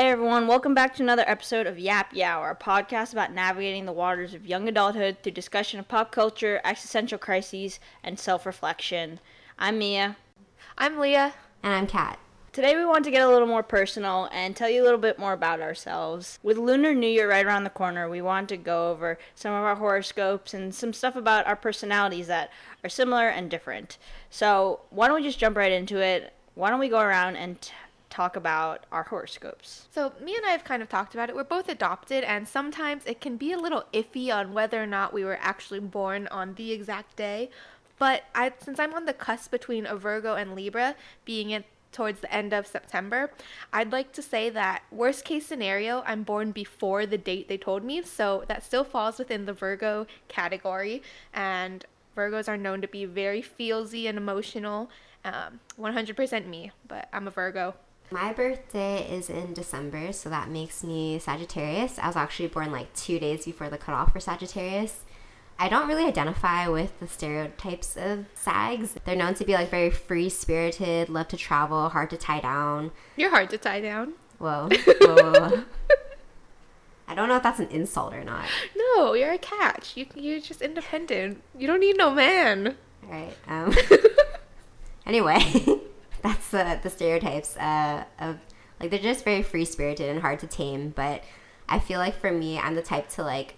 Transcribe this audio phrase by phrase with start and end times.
[0.00, 3.92] Hey everyone, welcome back to another episode of Yap Yow, our podcast about navigating the
[3.92, 9.20] waters of young adulthood through discussion of pop culture, existential crises, and self reflection.
[9.58, 10.16] I'm Mia.
[10.78, 11.34] I'm Leah.
[11.62, 12.18] And I'm Kat.
[12.50, 15.18] Today we want to get a little more personal and tell you a little bit
[15.18, 16.38] more about ourselves.
[16.42, 19.64] With Lunar New Year right around the corner, we want to go over some of
[19.64, 22.50] our horoscopes and some stuff about our personalities that
[22.82, 23.98] are similar and different.
[24.30, 26.32] So, why don't we just jump right into it?
[26.54, 27.74] Why don't we go around and t-
[28.20, 29.88] talk about our horoscopes.
[29.90, 31.34] So, me and I have kind of talked about it.
[31.34, 35.14] We're both adopted, and sometimes it can be a little iffy on whether or not
[35.14, 37.48] we were actually born on the exact day.
[37.98, 42.20] But I, since I'm on the cusp between a Virgo and Libra, being it towards
[42.20, 43.30] the end of September,
[43.72, 47.82] I'd like to say that worst case scenario, I'm born before the date they told
[47.82, 51.02] me, so that still falls within the Virgo category.
[51.32, 54.90] And Virgos are known to be very feelsy and emotional.
[55.24, 57.74] Um, 100% me, but I'm a Virgo.
[58.12, 61.96] My birthday is in December, so that makes me Sagittarius.
[61.96, 65.04] I was actually born like two days before the cutoff for Sagittarius.
[65.60, 68.96] I don't really identify with the stereotypes of SAGs.
[69.04, 72.90] They're known to be like very free spirited, love to travel, hard to tie down.
[73.14, 74.14] You're hard to tie down.
[74.38, 74.70] Whoa.
[75.00, 75.64] whoa.
[77.06, 78.46] I don't know if that's an insult or not.
[78.74, 79.96] No, you're a catch.
[79.96, 81.42] You, you're just independent.
[81.56, 82.76] You don't need no man.
[83.04, 83.36] All right.
[83.46, 83.72] Um,
[85.06, 85.40] anyway.
[86.22, 88.38] that's the the stereotypes uh, of
[88.80, 90.90] like they're just very free spirited and hard to tame.
[90.90, 91.22] But
[91.68, 93.54] I feel like for me, I'm the type to like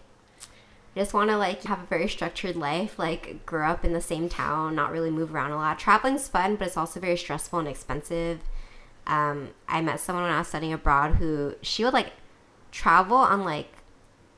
[0.94, 4.28] just want to like have a very structured life, like grow up in the same
[4.28, 5.78] town, not really move around a lot.
[5.78, 8.40] Traveling's fun, but it's also very stressful and expensive.
[9.06, 12.12] Um, I met someone when I was studying abroad who she would like
[12.70, 13.81] travel on like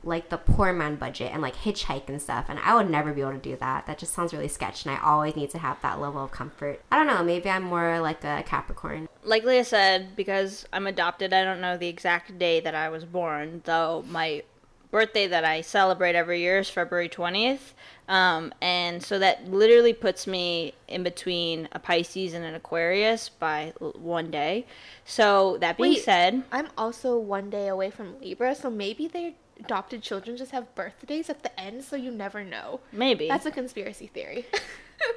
[0.05, 3.21] like the poor man budget and like hitchhike and stuff and i would never be
[3.21, 3.87] able to do that.
[3.87, 6.81] That just sounds really sketch and i always need to have that level of comfort.
[6.91, 9.09] I don't know maybe i'm more like a capricorn.
[9.23, 13.03] Like leah said because i'm adopted i don't know the exact day that i was
[13.03, 14.43] born though my
[14.91, 17.73] birthday that i celebrate every year is february 20th
[18.07, 23.73] um, and so that literally puts me in between a pisces and an aquarius by
[23.79, 24.67] one day.
[25.05, 29.33] So that being Wait, said i'm also one day away from libra so maybe they're
[29.59, 32.79] adopted children just have birthdays at the end, so you never know.
[32.91, 34.45] Maybe that's a conspiracy theory.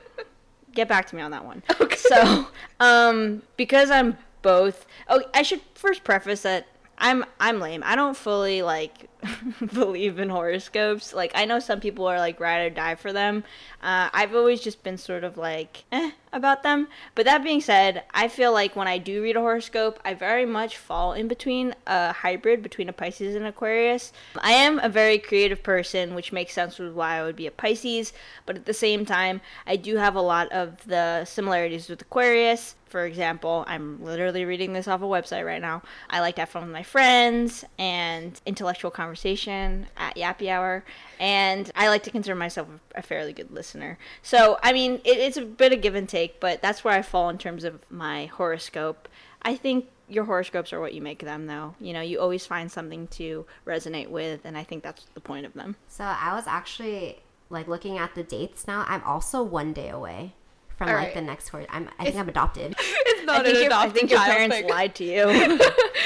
[0.73, 1.63] Get back to me on that one.
[1.81, 1.97] Okay.
[1.97, 2.49] So,
[2.81, 4.87] um, because I'm both.
[5.09, 6.67] Oh, I should first preface that
[6.99, 7.83] I'm I'm lame.
[7.85, 9.09] I don't fully like
[9.73, 11.13] believe in horoscopes.
[11.13, 13.45] Like I know some people are like ride or die for them.
[13.83, 16.89] Uh, I've always just been sort of like eh about them.
[17.15, 20.45] But that being said, I feel like when I do read a horoscope, I very
[20.45, 24.13] much fall in between a hybrid between a Pisces and Aquarius.
[24.39, 27.53] I am a very creative person, which makes sense with why I would be a
[27.53, 28.13] Pisces.
[28.45, 32.75] But at the same time, I do have a lot of the similarities with Aquarius.
[32.89, 35.83] For example, I'm literally reading this off a website right now.
[36.09, 40.85] I like to have fun with my friends and intellectual conversation at Yappy Hour,
[41.21, 43.99] and I like to consider myself a fairly good listener.
[44.23, 47.03] So, I mean, it, it's a bit of give and take, but that's where I
[47.03, 49.09] fall in terms of my horoscope.
[49.43, 51.75] I think your horoscopes are what you make them, though.
[51.81, 55.45] You know, you always find something to resonate with, and I think that's the point
[55.45, 55.77] of them.
[55.89, 58.85] So, I was actually like looking at the dates now.
[58.89, 60.35] I'm also one day away
[60.79, 61.15] from All like right.
[61.15, 61.67] the next horse.
[61.71, 62.75] I'm I think I'm adopted.
[63.11, 64.69] It's not I an adopted I think your parents thing.
[64.69, 65.59] lied to you.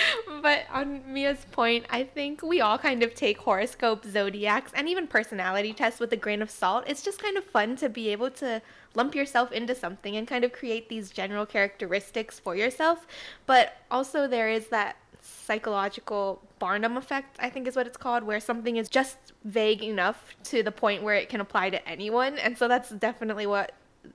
[0.42, 5.06] but on Mia's point, I think we all kind of take horoscope, zodiacs, and even
[5.06, 6.84] personality tests with a grain of salt.
[6.86, 8.62] It's just kind of fun to be able to
[8.94, 13.06] lump yourself into something and kind of create these general characteristics for yourself.
[13.46, 18.40] But also there is that psychological Barnum effect, I think is what it's called, where
[18.40, 22.38] something is just vague enough to the point where it can apply to anyone.
[22.38, 23.72] And so that's definitely what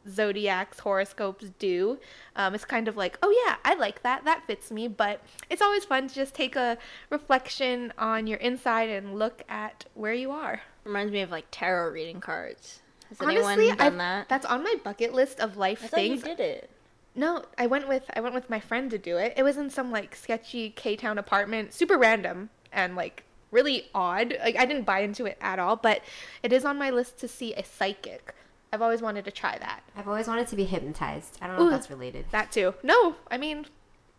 [0.10, 2.00] zodiacs horoscopes do.
[2.36, 4.26] Um, it's kind of like oh yeah i like that.
[4.26, 4.88] That fits me.
[4.88, 6.78] But it's always fun to just take a
[7.10, 10.62] reflection on your inside and look at where you are.
[10.84, 12.82] Reminds me of like tarot reading cards.
[13.10, 14.30] Has Honestly, anyone done I've, that?
[14.30, 16.70] that's on my bucket list of life I things you did it.
[17.16, 19.34] No, I went with I went with my friend to do it.
[19.36, 24.38] It was in some like sketchy K Town apartment, super random and like really odd.
[24.44, 26.02] Like I didn't buy into it at all, but
[26.44, 28.36] it is on my list to see a psychic.
[28.72, 29.82] I've always wanted to try that.
[29.96, 31.38] I've always wanted to be hypnotized.
[31.42, 32.26] I don't know Ooh, if that's related.
[32.32, 32.74] That too.
[32.84, 33.66] No, I mean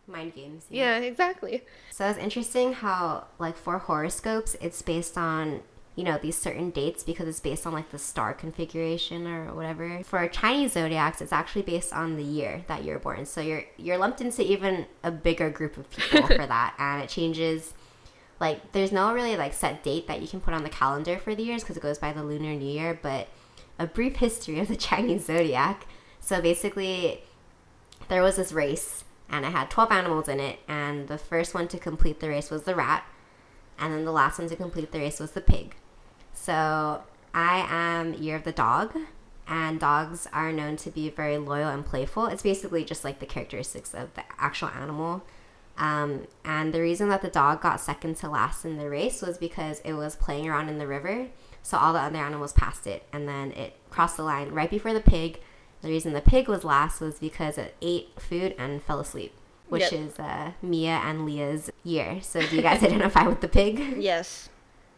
[0.07, 0.65] mind games.
[0.69, 0.99] Yeah.
[0.99, 1.63] yeah, exactly.
[1.91, 5.61] So it's interesting how like for horoscopes it's based on
[5.95, 10.01] you know these certain dates because it's based on like the star configuration or whatever.
[10.03, 13.25] For Chinese zodiacs, it's actually based on the year that you're born.
[13.25, 17.09] So you're you're lumped into even a bigger group of people for that, and it
[17.09, 17.73] changes.
[18.39, 21.35] Like there's no really like set date that you can put on the calendar for
[21.35, 23.27] the years because it goes by the lunar new year, but
[23.79, 25.87] a brief history of the Chinese zodiac.
[26.19, 27.23] So basically,
[28.09, 30.59] there was this race and it had 12 animals in it.
[30.67, 33.05] And the first one to complete the race was the rat,
[33.77, 35.75] and then the last one to complete the race was the pig.
[36.33, 37.03] So
[37.33, 38.95] I am Year of the Dog,
[39.47, 42.27] and dogs are known to be very loyal and playful.
[42.27, 45.23] It's basically just like the characteristics of the actual animal.
[45.79, 49.37] Um, and the reason that the dog got second to last in the race was
[49.37, 51.27] because it was playing around in the river.
[51.63, 54.93] So all the other animals passed it, and then it crossed the line right before
[54.93, 55.39] the pig.
[55.81, 59.33] The reason the pig was last was because it ate food and fell asleep,
[59.69, 59.93] which Yep.
[59.93, 62.19] is uh, Mia and Leah's year.
[62.21, 63.95] So do you guys identify with the pig?
[63.97, 64.49] Yes,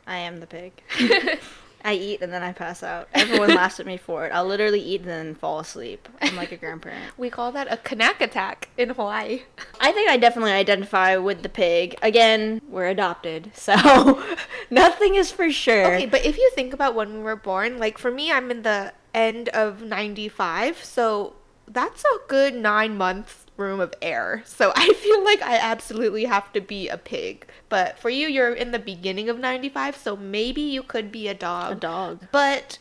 [0.07, 0.71] I am the pig.
[1.83, 3.07] I eat and then I pass out.
[3.13, 4.29] Everyone laughs at me for it.
[4.29, 6.07] I'll literally eat and then fall asleep.
[6.21, 7.01] I'm like a grandparent.
[7.17, 9.43] We call that a kanak attack in Hawaii.
[9.79, 11.95] I think I definitely identify with the pig.
[12.01, 14.23] Again, we're adopted, so
[14.69, 15.95] nothing is for sure.
[15.95, 18.63] Okay, but if you think about when we were born, like for me, I'm in
[18.63, 21.35] the end of 95, so
[21.67, 24.43] that's a good nine months room of air.
[24.45, 27.47] So I feel like I absolutely have to be a pig.
[27.69, 31.33] But for you, you're in the beginning of 95, so maybe you could be a
[31.33, 31.71] dog.
[31.71, 32.27] A dog.
[32.31, 32.79] But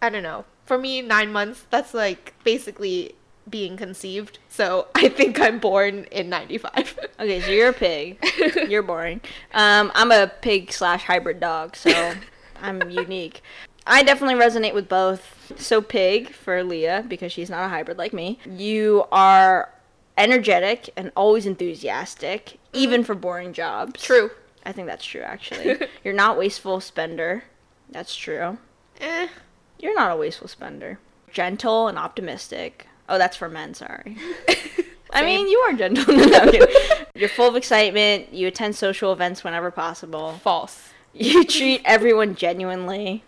[0.00, 0.44] I don't know.
[0.64, 3.14] For me, nine months, that's like basically
[3.48, 4.38] being conceived.
[4.48, 6.98] So I think I'm born in 95.
[7.20, 8.18] Okay, so you're a pig.
[8.68, 9.20] You're boring.
[9.52, 12.14] Um, I'm a pig slash hybrid dog, so
[12.60, 13.42] I'm unique.
[13.86, 15.52] I definitely resonate with both.
[15.56, 18.38] So pig for Leah because she's not a hybrid like me.
[18.46, 19.70] You are
[20.16, 24.02] energetic and always enthusiastic, even for boring jobs.
[24.02, 24.30] True.
[24.64, 25.78] I think that's true actually.
[26.04, 27.44] You're not wasteful spender.
[27.90, 28.58] That's true.
[29.00, 29.28] Eh.
[29.78, 30.98] You're not a wasteful spender.
[31.30, 32.86] Gentle and optimistic.
[33.08, 34.16] Oh, that's for men, sorry.
[35.12, 36.14] I mean, you are gentle.
[36.16, 36.50] No.
[37.14, 38.32] You're full of excitement.
[38.32, 40.32] You attend social events whenever possible.
[40.42, 40.90] False.
[41.12, 43.22] You treat everyone genuinely.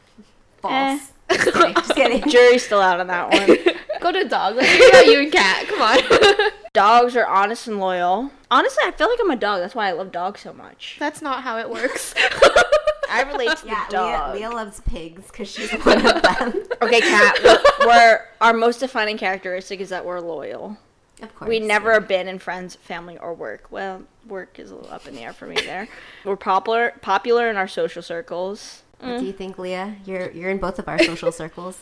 [0.60, 1.12] False.
[1.30, 1.74] Just kidding.
[1.74, 2.28] Just kidding.
[2.28, 3.75] Jury's still out on that one.
[4.06, 4.54] Go to dog.
[4.54, 5.66] Let's hear about you and Kat.
[5.66, 6.50] Come on.
[6.72, 8.30] Dogs are honest and loyal.
[8.52, 9.58] Honestly, I feel like I'm a dog.
[9.58, 10.94] That's why I love dogs so much.
[11.00, 12.14] That's not how it works.
[13.10, 14.34] I relate to Yeah, the dog.
[14.36, 16.54] Leah, Leah loves pigs because she's one of them.
[16.82, 17.36] Okay, Kat.
[17.42, 20.78] we're, we're our most defining characteristic is that we're loyal.
[21.20, 21.48] Of course.
[21.48, 23.72] We never abandon friends, family, or work.
[23.72, 25.88] Well, work is a little up in the air for me there.
[26.24, 28.84] We're popular, popular in our social circles.
[29.00, 29.36] What do you mm.
[29.36, 29.96] think, Leah?
[30.04, 31.80] You're you're in both of our social circles.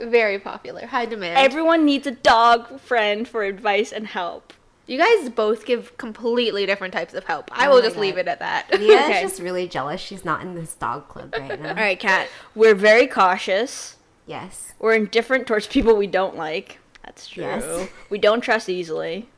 [0.00, 0.86] Very popular.
[0.86, 1.38] High demand.
[1.38, 4.52] Everyone needs a dog friend for advice and help.
[4.86, 7.50] you guys both give completely different types of help.
[7.52, 8.66] I Oh will my just leave it at that.
[8.72, 9.22] Leah's Okay.
[9.22, 11.70] just really jealous she's not in this dog club right now.
[11.70, 12.28] All right, Kat.
[12.54, 13.96] We're very cautious.
[14.26, 14.72] Yes.
[14.78, 16.78] We're indifferent towards people we don't like.
[17.04, 17.44] That's true.
[17.44, 17.88] Yes.
[18.10, 19.28] We don't trust easily.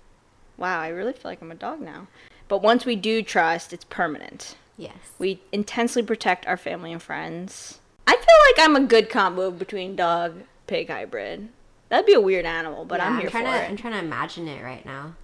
[0.57, 2.07] Wow, I really feel like I'm a dog now.
[2.49, 4.57] But once we do trust, it's permanent.
[4.77, 4.97] Yes.
[5.19, 7.81] We intensely protect our family and friends.
[8.07, 11.49] I feel like I'm a good combo between dog pig hybrid.
[11.89, 13.71] That'd be a weird animal, but Yeah, I'm here trying for to it.
[13.71, 15.15] I'm trying to imagine it right now.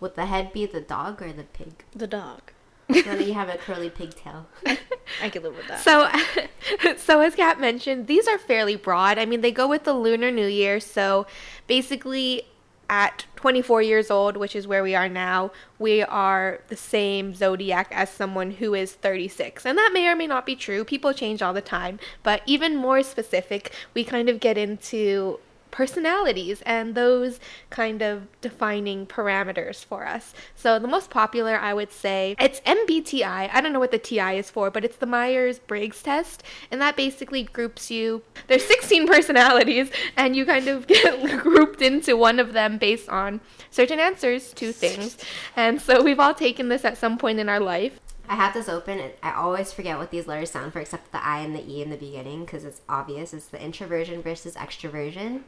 [0.00, 1.84] Would the head be the dog or the pig?
[1.94, 2.40] The dog.
[2.88, 4.46] then you have a curly pigtail.
[5.22, 5.80] I could live with that.
[5.80, 6.08] So,
[6.96, 9.18] so as Kat mentioned, these are fairly broad.
[9.18, 10.80] I mean, they go with the Lunar New Year.
[10.80, 11.26] So,
[11.66, 12.44] basically,
[12.88, 17.88] at 24 years old, which is where we are now, we are the same zodiac
[17.92, 19.64] as someone who is 36.
[19.64, 20.84] And that may or may not be true.
[20.84, 21.98] People change all the time.
[22.22, 25.38] But even more specific, we kind of get into
[25.70, 30.34] personalities and those kind of defining parameters for us.
[30.54, 33.50] So the most popular, I would say, it's MBTI.
[33.52, 36.96] I don't know what the TI is for, but it's the Myers-Briggs test, and that
[36.96, 38.22] basically groups you.
[38.46, 43.40] There's 16 personalities, and you kind of get grouped into one of them based on
[43.70, 45.18] certain answers to things.
[45.56, 48.00] And so we've all taken this at some point in our life.
[48.28, 48.98] I have this open.
[48.98, 51.82] and I always forget what these letters stand for, except the I and the E
[51.82, 53.32] in the beginning, because it's obvious.
[53.32, 55.42] It's the introversion versus extroversion.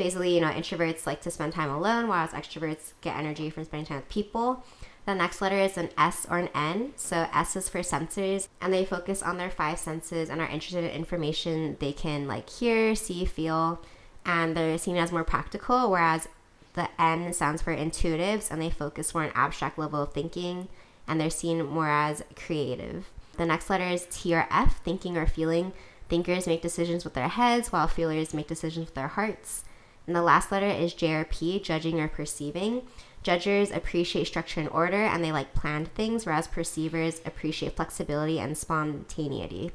[0.00, 3.84] Basically, you know, introverts like to spend time alone, whereas extroverts get energy from spending
[3.84, 4.64] time with people.
[5.04, 6.94] The next letter is an S or an N.
[6.96, 10.84] So S is for sensors, and they focus on their five senses and are interested
[10.84, 13.82] in information they can like hear, see, feel,
[14.24, 15.90] and they're seen as more practical.
[15.90, 16.28] Whereas
[16.72, 20.68] the N stands for intuitives, and they focus more on abstract level of thinking,
[21.06, 23.10] and they're seen more as creative.
[23.36, 25.74] The next letter is T or F, thinking or feeling.
[26.08, 29.64] Thinkers make decisions with their heads, while feelers make decisions with their hearts.
[30.10, 32.82] And the last letter is JRP, judging or perceiving.
[33.22, 38.58] Judgers appreciate structure and order, and they like planned things, whereas perceivers appreciate flexibility and
[38.58, 39.70] spontaneity.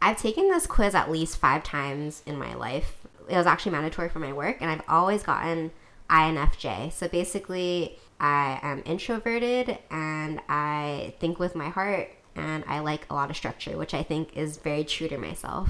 [0.00, 3.06] I've taken this quiz at least five times in my life.
[3.28, 5.70] It was actually mandatory for my work, and I've always gotten
[6.08, 6.90] INFJ.
[6.90, 13.14] So basically, I am introverted and I think with my heart, and I like a
[13.14, 15.68] lot of structure, which I think is very true to myself.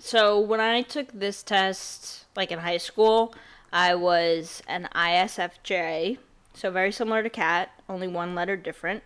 [0.00, 3.34] So when I took this test, like in high school,
[3.70, 6.16] I was an ISFJ,
[6.54, 9.02] So very similar to Kat, only one letter different.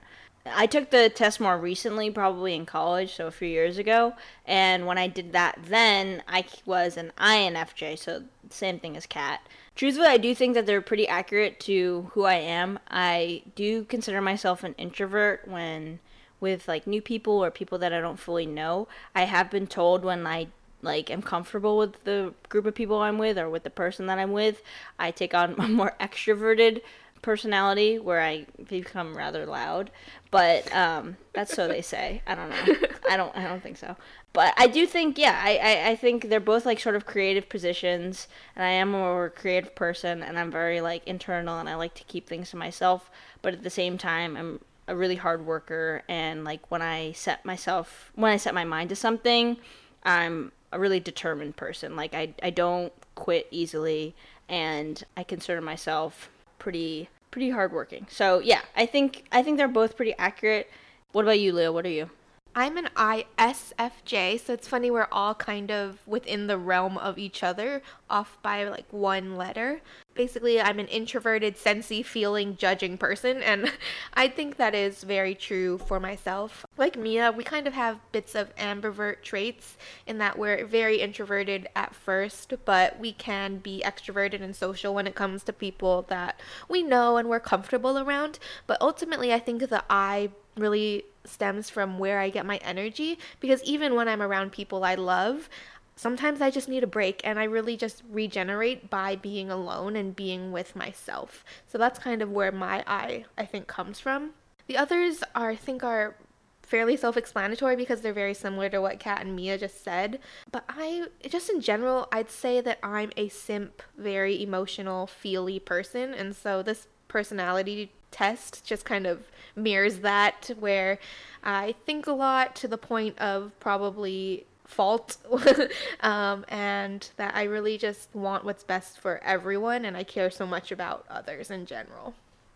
[0.46, 4.14] I took the test more recently, probably in college, so a few years ago.
[4.46, 9.40] And when I did that then, I was an INFJ, so same thing as Kat.
[9.74, 12.78] Truthfully, I do think that they're pretty accurate to who I am.
[12.88, 15.98] I do consider myself an introvert when
[16.40, 18.86] with like new people or people that I don't fully know.
[19.14, 20.48] I have been told when I
[20.85, 24.19] like am comfortable with the group of people I'm with or with the person that
[24.19, 24.62] I'm with,
[24.99, 26.83] I take on a more extroverted
[27.25, 29.91] personality where I become rather loud.
[30.31, 32.23] But um, that's so they say.
[32.26, 32.88] I don't know.
[33.11, 33.37] I don't.
[33.37, 33.97] I don't think so.
[34.35, 37.49] But I do think, yeah, I, I, I think they're both like sort of creative
[37.49, 38.26] positions,
[38.57, 41.95] and I am a more creative person, and I'm very like internal, and I like
[41.95, 43.11] to keep things to myself.
[43.43, 47.45] But at the same time, I'm a really hard worker, and like when I set
[47.45, 49.57] myself, when I set my mind to something,
[50.03, 51.97] I'm a really determined person.
[51.97, 54.14] Like I, I don't quit easily,
[54.49, 56.28] and I consider myself
[56.59, 58.07] pretty pretty hardworking.
[58.11, 60.71] So yeah, I think I think they're both pretty accurate.
[61.12, 61.73] What about you, Leah?
[61.73, 62.11] What are you?
[62.56, 67.42] I'm an ISFJ, so it's funny we're all kind of within the realm of each
[67.42, 69.80] other, off by like one letter.
[70.14, 73.73] Basically, I'm an introverted, sensey, feeling, judging person, and
[74.14, 76.64] I think that is very true for myself.
[76.76, 81.68] Like Mia, we kind of have bits of ambivert traits in that we're very introverted
[81.75, 86.38] at first, but we can be extroverted and social when it comes to people that
[86.68, 88.38] we know and we're comfortable around.
[88.68, 93.62] But ultimately, I think the I really stems from where I get my energy because
[93.64, 95.49] even when I'm around people I love,
[95.97, 100.14] sometimes I just need a break and I really just regenerate by being alone and
[100.14, 101.45] being with myself.
[101.66, 104.31] So that's kind of where my I I think comes from.
[104.66, 106.16] The others are I think are
[106.62, 110.19] fairly self-explanatory because they're very similar to what Kat and Mia just said.
[110.50, 116.14] But I just in general, I'd say that I'm a simp, very emotional, feely person
[116.14, 119.25] and so this personality test just kind of
[119.56, 120.99] mirrors that, where
[121.42, 125.18] I think a lot to the point of probably fault
[126.00, 130.47] um, and that I really just want what's best for everyone and I care so
[130.47, 132.14] much about others in general.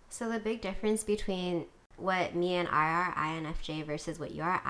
[0.09, 4.63] So the big difference between what me and I are INFJ versus what you are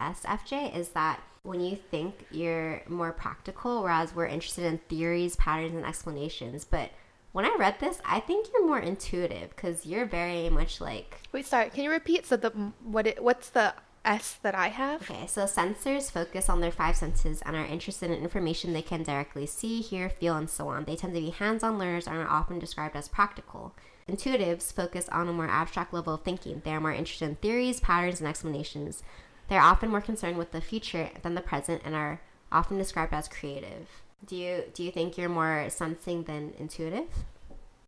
[0.00, 5.74] ISFJ is that when you think you're more practical, whereas we're interested in theories, patterns,
[5.74, 6.64] and explanations.
[6.64, 6.90] But
[7.32, 11.20] when I read this, I think you're more intuitive because you're very much like.
[11.32, 11.70] Wait, sorry.
[11.70, 12.26] Can you repeat?
[12.26, 12.50] So the
[12.82, 13.06] what?
[13.06, 15.02] It, what's the S that I have?
[15.02, 19.02] Okay, so sensors focus on their five senses and are interested in information they can
[19.02, 20.84] directly see, hear, feel, and so on.
[20.84, 23.74] They tend to be hands-on learners and are often described as practical.
[24.08, 26.62] Intuitives focus on a more abstract level of thinking.
[26.64, 29.02] They are more interested in theories, patterns, and explanations.
[29.48, 32.20] They are often more concerned with the future than the present and are
[32.50, 34.02] often described as creative.
[34.26, 37.08] Do you do you think you're more sensing than intuitive?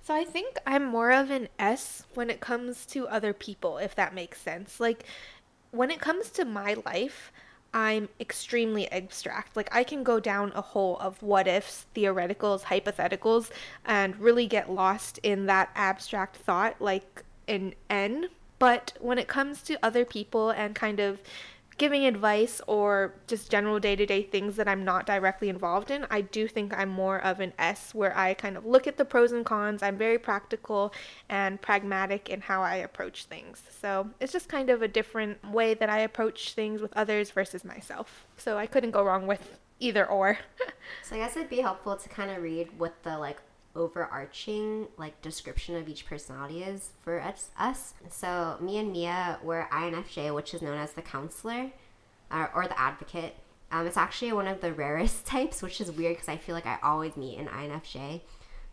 [0.02, 3.94] So I think I'm more of an S when it comes to other people, if
[3.94, 4.80] that makes sense.
[4.80, 5.04] Like
[5.70, 7.32] when it comes to my life,
[7.72, 9.56] I'm extremely abstract.
[9.56, 13.50] Like I can go down a hole of what ifs, theoreticals, hypotheticals,
[13.84, 18.28] and really get lost in that abstract thought like an N.
[18.58, 21.20] But when it comes to other people and kind of
[21.82, 26.06] giving advice or just general day to day things that I'm not directly involved in,
[26.12, 29.04] I do think I'm more of an S where I kind of look at the
[29.04, 29.82] pros and cons.
[29.82, 30.94] I'm very practical
[31.28, 33.64] and pragmatic in how I approach things.
[33.80, 37.64] So it's just kind of a different way that I approach things with others versus
[37.64, 38.28] myself.
[38.36, 40.38] So I couldn't go wrong with either or.
[41.02, 43.38] so I guess it'd be helpful to kind of read what the like
[43.74, 47.50] overarching like description of each personality is for us.
[47.58, 47.94] us.
[48.10, 51.72] So me and Mia were INFJ, which is known as the counselor
[52.30, 53.36] uh, or the advocate.
[53.70, 56.66] Um, it's actually one of the rarest types, which is weird because I feel like
[56.66, 58.20] I always meet an INFJ.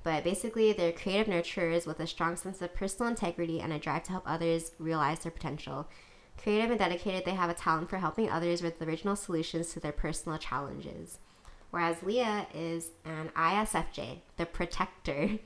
[0.01, 4.03] But basically, they're creative nurturers with a strong sense of personal integrity and a drive
[4.03, 5.89] to help others realize their potential.
[6.41, 9.91] Creative and dedicated, they have a talent for helping others with original solutions to their
[9.91, 11.19] personal challenges
[11.71, 15.39] whereas Leah is an ISFJ, the protector.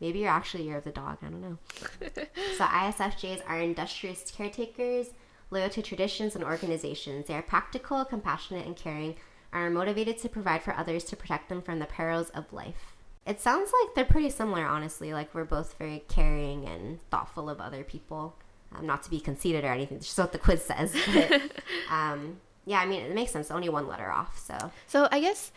[0.00, 1.58] Maybe you're actually year of the dog, I don't know.
[2.58, 5.08] so ISFJs are industrious caretakers,
[5.50, 7.26] loyal to traditions and organizations.
[7.26, 9.16] They are practical, compassionate, and caring,
[9.52, 12.94] and are motivated to provide for others to protect them from the perils of life.
[13.26, 15.12] It sounds like they're pretty similar, honestly.
[15.12, 18.36] Like we're both very caring and thoughtful of other people.
[18.74, 20.94] Um, not to be conceited or anything, just what the quiz says.
[21.12, 21.40] But,
[21.90, 23.50] um, yeah, I mean, it makes sense.
[23.50, 24.72] Only one letter off, so.
[24.86, 25.52] So I guess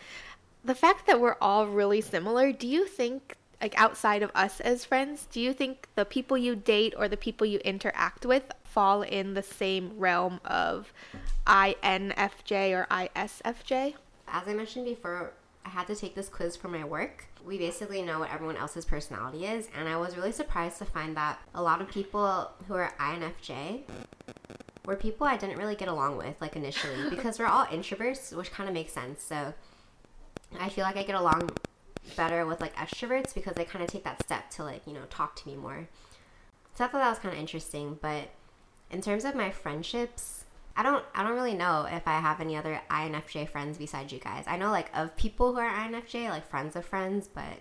[0.64, 4.84] the fact that we're all really similar, do you think, like outside of us as
[4.84, 9.02] friends, do you think the people you date or the people you interact with fall
[9.02, 10.92] in the same realm of
[11.46, 13.94] INFJ or ISFJ?
[14.28, 15.32] As I mentioned before,
[15.64, 17.26] I had to take this quiz for my work.
[17.44, 19.68] we basically know what everyone else's personality is.
[19.76, 23.82] And I was really surprised to find that a lot of people who are INFJ
[24.90, 28.50] were people I didn't really get along with, like initially, because we're all introverts, which
[28.50, 29.22] kind of makes sense.
[29.22, 29.54] So
[30.58, 31.50] I feel like I get along
[32.16, 35.04] better with like extroverts because they kind of take that step to like, you know,
[35.08, 35.88] talk to me more.
[36.74, 37.98] So I thought that was kind of interesting.
[38.02, 38.30] But
[38.90, 40.44] in terms of my friendships,
[40.76, 44.18] I don't I don't really know if I have any other INFJ friends besides you
[44.18, 44.44] guys.
[44.46, 47.60] I know like of people who are INFJ, like friends of friends, but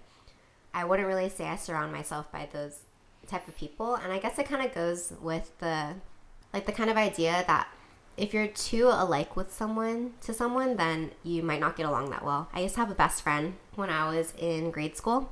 [0.74, 2.80] I wouldn't really say I surround myself by those
[3.28, 3.96] type of people.
[3.96, 5.96] And I guess it kind of goes with the
[6.54, 7.68] like the kind of idea that
[8.18, 12.26] if you're too alike with someone to someone, then you might not get along that
[12.26, 12.50] well.
[12.54, 15.32] I used to have a best friend when I was in grade school,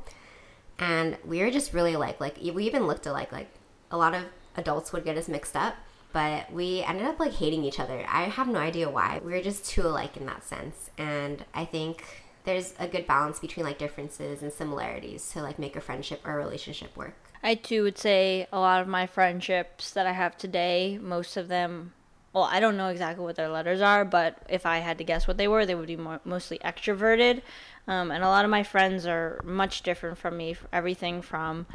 [0.79, 2.21] and we were just really alike.
[2.21, 3.31] Like we even looked alike.
[3.31, 3.49] Like
[3.91, 4.23] a lot of
[4.55, 5.75] adults would get us mixed up,
[6.13, 8.05] but we ended up like hating each other.
[8.07, 9.19] I have no idea why.
[9.23, 12.05] We were just too alike in that sense, and I think
[12.45, 16.31] there's a good balance between like differences and similarities to like make a friendship or
[16.31, 17.26] a relationship work.
[17.43, 21.47] I too would say a lot of my friendships that I have today, most of
[21.47, 21.93] them
[22.37, 25.27] well, I don't know exactly what their letters are, but if I had to guess
[25.27, 27.41] what they were, they would be more, mostly extroverted.
[27.87, 30.55] Um, and a lot of my friends are much different from me.
[30.71, 31.65] Everything from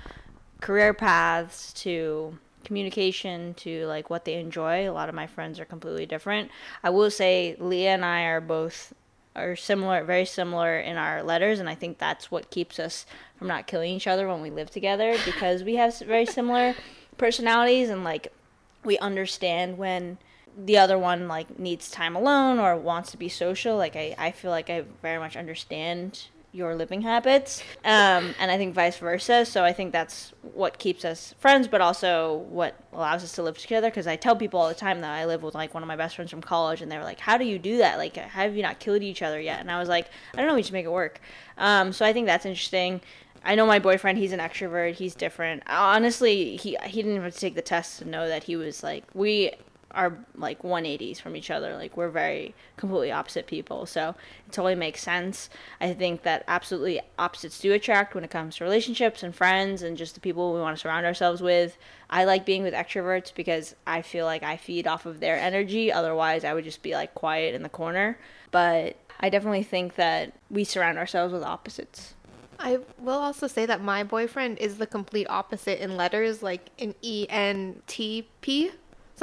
[0.60, 4.88] career paths to communication to like what they enjoy.
[4.88, 6.48] A lot of my friends are completely different.
[6.84, 8.92] I will say Leah and I are both
[9.34, 13.48] are similar, very similar in our letters, and I think that's what keeps us from
[13.48, 16.74] not killing each other when we live together because we have very similar
[17.16, 18.32] personalities and like
[18.84, 20.18] we understand when
[20.56, 23.76] the other one like needs time alone or wants to be social.
[23.76, 28.58] Like i, I feel like i very much understand your living habits um, and i
[28.58, 33.24] think vice versa so i think that's what keeps us friends but also what allows
[33.24, 35.54] us to live together because i tell people all the time that i live with
[35.54, 37.58] like one of my best friends from college and they were like how do you
[37.58, 40.36] do that like have you not killed each other yet and i was like i
[40.36, 41.20] don't know we just make it work
[41.56, 43.00] um, so i think that's interesting
[43.44, 44.18] I know my boyfriend.
[44.18, 44.94] He's an extrovert.
[44.94, 45.62] He's different.
[45.66, 48.82] Honestly, he he didn't even have to take the test to know that he was
[48.82, 49.52] like we
[49.94, 51.76] are like 180s from each other.
[51.76, 53.86] Like we're very completely opposite people.
[53.86, 54.14] So
[54.46, 55.50] it totally makes sense.
[55.80, 59.96] I think that absolutely opposites do attract when it comes to relationships and friends and
[59.96, 61.76] just the people we want to surround ourselves with.
[62.10, 65.92] I like being with extroverts because I feel like I feed off of their energy.
[65.92, 68.18] Otherwise, I would just be like quiet in the corner.
[68.50, 72.14] But I definitely think that we surround ourselves with opposites.
[72.58, 76.94] I will also say that my boyfriend is the complete opposite in letters, like an
[77.02, 78.70] E N T P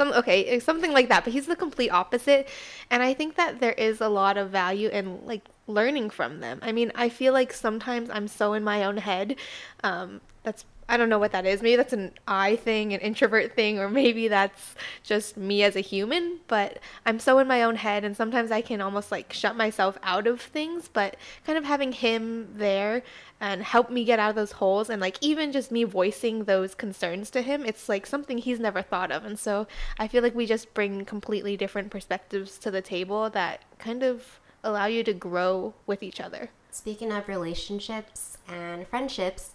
[0.00, 2.48] some okay eh, something like that but he's the complete opposite
[2.90, 6.58] and i think that there is a lot of value in like learning from them.
[6.62, 9.36] I mean i feel like sometimes i'm so in my own head
[9.84, 11.62] um, that's I don't know what that is.
[11.62, 14.74] Maybe that's an I thing, an introvert thing, or maybe that's
[15.04, 16.40] just me as a human.
[16.48, 19.96] But I'm so in my own head, and sometimes I can almost like shut myself
[20.02, 20.88] out of things.
[20.92, 23.04] But kind of having him there
[23.40, 26.74] and help me get out of those holes, and like even just me voicing those
[26.74, 29.24] concerns to him, it's like something he's never thought of.
[29.24, 33.62] And so I feel like we just bring completely different perspectives to the table that
[33.78, 36.50] kind of allow you to grow with each other.
[36.72, 39.52] Speaking of relationships and friendships,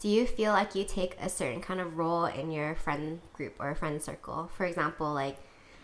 [0.00, 3.54] do you feel like you take a certain kind of role in your friend group
[3.58, 4.50] or friend circle?
[4.56, 5.38] For example, like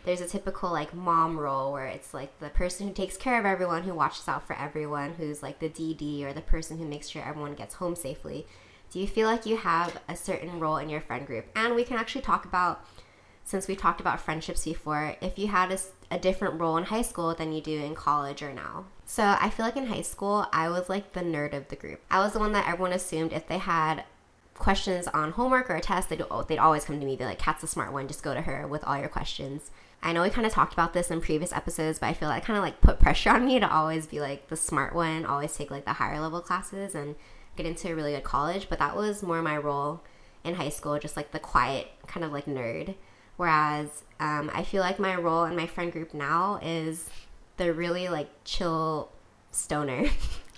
[0.05, 3.47] there's a typical like mom role where it's like the person who takes care of
[3.47, 7.09] everyone, who watches out for everyone, who's like the DD or the person who makes
[7.09, 8.47] sure everyone gets home safely.
[8.91, 11.47] Do you feel like you have a certain role in your friend group?
[11.55, 12.85] And we can actually talk about,
[13.45, 15.79] since we talked about friendships before, if you had a,
[16.11, 18.87] a different role in high school than you do in college or now.
[19.11, 22.01] So I feel like in high school, I was like the nerd of the group.
[22.13, 24.05] I was the one that everyone assumed if they had
[24.55, 27.17] questions on homework or a test, they'd, they'd always come to me.
[27.17, 28.07] Be like, Kat's the smart one.
[28.07, 29.73] Just go to her with all your questions.
[30.01, 32.45] I know we kind of talked about this in previous episodes, but I feel like
[32.45, 35.57] kind of like put pressure on me to always be like the smart one, always
[35.57, 37.17] take like the higher level classes and
[37.57, 38.69] get into a really good college.
[38.69, 40.03] But that was more my role
[40.45, 42.95] in high school, just like the quiet kind of like nerd.
[43.37, 47.11] Whereas um, I feel like my role in my friend group now is
[47.61, 49.11] the really like chill
[49.51, 50.07] stoner.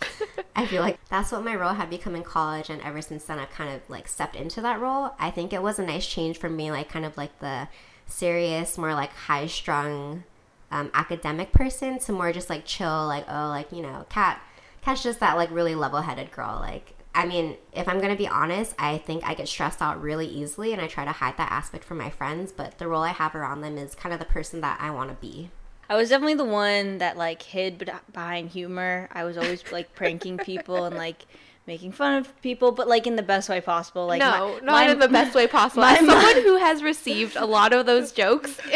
[0.57, 3.41] I feel like that's what my role had become in college, and ever since then,
[3.41, 5.13] I've kind of like stepped into that role.
[5.19, 7.67] I think it was a nice change for me, like kind of like the
[8.07, 10.23] serious, more like high strung
[10.71, 14.41] um, academic person to more just like chill, like oh, like you know, Kat.
[14.83, 16.59] Kat's just that like really level headed girl.
[16.61, 20.27] Like, I mean, if I'm gonna be honest, I think I get stressed out really
[20.29, 22.53] easily, and I try to hide that aspect from my friends.
[22.53, 25.11] But the role I have around them is kind of the person that I want
[25.11, 25.51] to be.
[25.89, 29.09] I was definitely the one that like hid behind humor.
[29.13, 31.27] I was always like pranking people and like
[31.67, 34.07] making fun of people, but like in the best way possible.
[34.07, 35.83] Like no, my, not my, in the best way possible.
[35.83, 38.59] My, As someone who has received a lot of those jokes,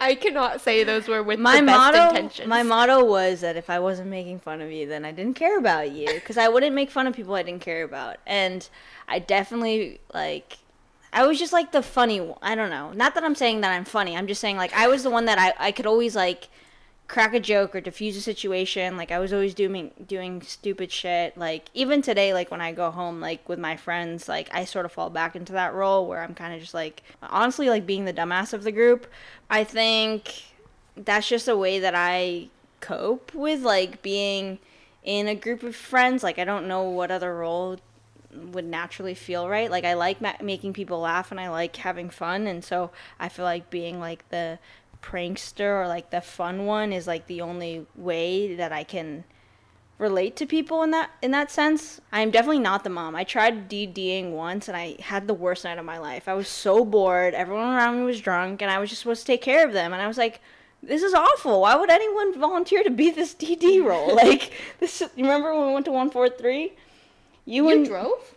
[0.00, 2.48] I cannot say those were with my the best motto intentions.
[2.48, 5.58] my motto was that if I wasn't making fun of you, then I didn't care
[5.58, 8.68] about you because I wouldn't make fun of people I didn't care about, and
[9.08, 10.58] I definitely like.
[11.14, 12.38] I was just like the funny one.
[12.42, 12.92] I don't know.
[12.92, 14.16] Not that I'm saying that I'm funny.
[14.16, 16.48] I'm just saying like I was the one that I, I could always like
[17.06, 18.96] crack a joke or diffuse a situation.
[18.96, 21.36] Like I was always doing doing stupid shit.
[21.36, 24.86] Like even today, like when I go home, like with my friends, like I sort
[24.86, 28.06] of fall back into that role where I'm kind of just like honestly like being
[28.06, 29.06] the dumbass of the group.
[29.48, 30.42] I think
[30.96, 32.48] that's just a way that I
[32.80, 34.58] cope with like being
[35.04, 36.24] in a group of friends.
[36.24, 37.78] Like I don't know what other role
[38.34, 39.70] would naturally feel right.
[39.70, 43.28] Like I like ma- making people laugh and I like having fun, and so I
[43.28, 44.58] feel like being like the
[45.02, 49.24] prankster or like the fun one is like the only way that I can
[49.98, 52.00] relate to people in that in that sense.
[52.12, 53.14] I'm definitely not the mom.
[53.14, 56.26] I tried DDing once and I had the worst night of my life.
[56.28, 57.34] I was so bored.
[57.34, 59.92] Everyone around me was drunk and I was just supposed to take care of them
[59.92, 60.40] and I was like
[60.82, 61.62] this is awful.
[61.62, 64.14] Why would anyone volunteer to be this DD role?
[64.24, 66.72] Like this you remember when we went to 143?
[67.44, 68.33] You, you and drove?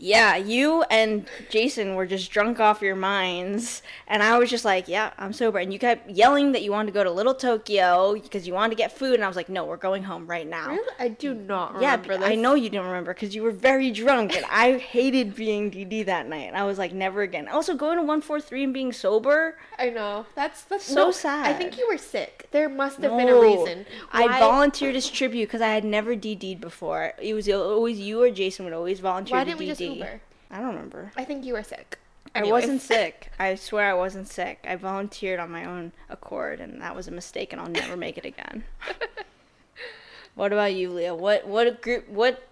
[0.00, 4.86] Yeah, you and Jason were just drunk off your minds, and I was just like,
[4.86, 8.14] "Yeah, I'm sober." And you kept yelling that you wanted to go to Little Tokyo
[8.14, 10.46] because you wanted to get food, and I was like, "No, we're going home right
[10.46, 10.94] now." Really?
[11.00, 12.28] I do not Yeah, remember but this.
[12.30, 16.04] I know you don't remember because you were very drunk, and I hated being DD
[16.06, 16.52] that night.
[16.54, 19.56] I was like, "Never again." Also, going to one four three and being sober.
[19.78, 20.26] I know.
[20.36, 21.46] That's that's So no, sad.
[21.46, 22.46] I think you were sick.
[22.52, 23.42] There must have been a No.
[23.42, 23.84] reason.
[24.12, 27.14] I Why- volunteered as tribute because I had never DD'd before.
[27.20, 29.87] It was always you or Jason would always volunteer Why to didn't we just DD.
[29.94, 30.20] Uber?
[30.50, 31.12] I don't remember.
[31.16, 31.98] I think you were sick.
[32.34, 33.30] I wasn't sick.
[33.38, 34.64] I swear I wasn't sick.
[34.68, 38.18] I volunteered on my own accord, and that was a mistake, and I'll never make
[38.18, 38.64] it again.
[40.34, 41.14] what about you, Leah?
[41.14, 42.08] What what group?
[42.08, 42.48] What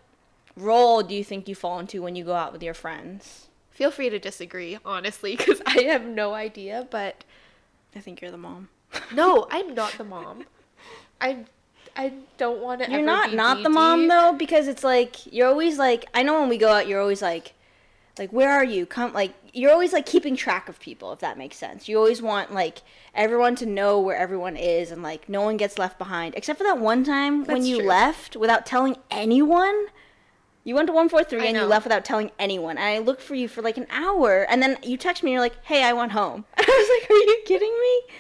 [0.57, 3.49] role do you think you fall into when you go out with your friends?
[3.71, 6.87] Feel free to disagree, honestly, because I have no idea.
[6.91, 7.25] But
[7.95, 8.69] I think you're the mom.
[9.13, 10.45] no, I'm not the mom.
[11.21, 11.45] I
[11.97, 12.91] I don't want to.
[12.91, 16.49] You're not not the mom though, because it's like you're always like I know when
[16.49, 17.55] we go out, you're always like,
[18.19, 18.85] like where are you?
[18.87, 21.89] Come like you're always like keeping track of people, if that makes sense.
[21.89, 22.83] You always want like
[23.15, 26.65] everyone to know where everyone is, and like no one gets left behind, except for
[26.65, 27.89] that one time when you true.
[27.89, 29.87] left without telling anyone.
[30.65, 33.23] You went to one four three and you left without telling anyone, and I looked
[33.23, 35.85] for you for like an hour, and then you text me, and you're like, "Hey,
[35.85, 38.15] I went home." I was like, "Are you kidding me?"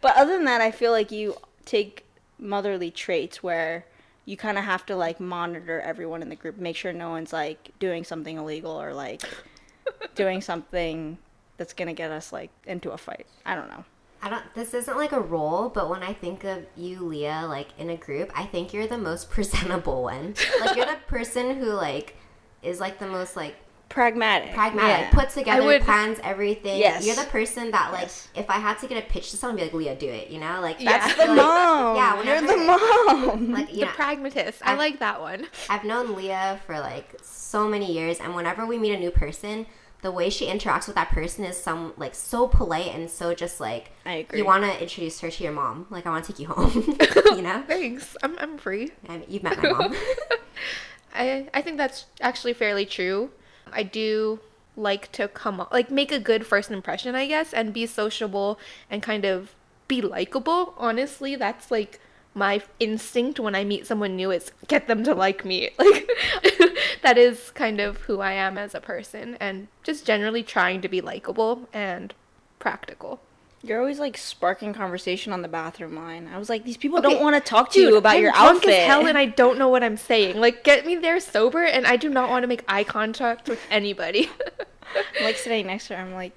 [0.00, 2.06] But other than that, I feel like you take
[2.40, 3.84] motherly traits where
[4.24, 7.32] you kind of have to like monitor everyone in the group, make sure no one's
[7.32, 9.22] like doing something illegal or like
[10.14, 11.18] doing something
[11.56, 13.26] that's gonna get us like into a fight.
[13.44, 13.84] I don't know.
[14.22, 14.54] I don't.
[14.54, 17.96] This isn't like a role, but when I think of you, Leah, like in a
[17.96, 20.34] group, I think you're the most presentable one.
[20.60, 22.16] Like you're the person who like
[22.62, 23.56] is like the most like
[23.90, 24.54] Pragmatic.
[24.54, 25.10] pragmatic, Yeah.
[25.20, 26.78] put together, would- plans everything.
[26.78, 27.04] Yes.
[27.04, 28.28] You're the person that like Yes.
[28.34, 30.28] if I had to get a pitch to someone, I'd be like Leah, do it.
[30.30, 30.96] You know, like Yeah.
[30.98, 31.96] That's the like, mom.
[31.96, 33.52] Yeah, you're the mom.
[33.52, 34.62] Like you The know, pragmatist.
[34.64, 35.46] I I've- like that one.
[35.68, 39.66] I've known Leah for like so many years, and whenever we meet a new person,
[40.02, 43.60] the way she interacts with that person is some like so polite and so just
[43.60, 44.38] like I agree.
[44.38, 45.86] you want to introduce her to your mom.
[45.90, 46.96] Like I want to take you home.
[47.36, 48.16] you know, Thanks.
[48.22, 48.92] I'm I'm free.
[49.08, 49.94] I you've met my mom.
[51.14, 53.30] I I think that's actually fairly true.
[53.72, 54.40] I do
[54.76, 58.58] like to come up, like make a good first impression, I guess, and be sociable
[58.90, 59.54] and kind of
[59.88, 60.74] be likable.
[60.78, 62.00] Honestly, that's like
[62.34, 65.70] my instinct when I meet someone new is get them to like me.
[65.78, 66.08] Like
[67.02, 70.88] that is kind of who I am as a person and just generally trying to
[70.88, 72.14] be likable and
[72.58, 73.20] practical.
[73.62, 76.28] You're always like sparking conversation on the bathroom line.
[76.32, 78.22] I was like, these people Okay, don't want to talk to Dude, you about I'm
[78.22, 78.70] your drunk outfit.
[78.70, 80.40] as hell and I don't know what I'm saying.
[80.40, 83.60] Like, get me there sober, and I do not want to make eye contact with
[83.70, 84.30] anybody.
[85.18, 86.02] I'm like sitting next to her.
[86.02, 86.32] I'm like,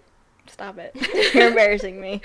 [0.48, 0.96] stop it.
[1.34, 2.22] You're embarrassing me.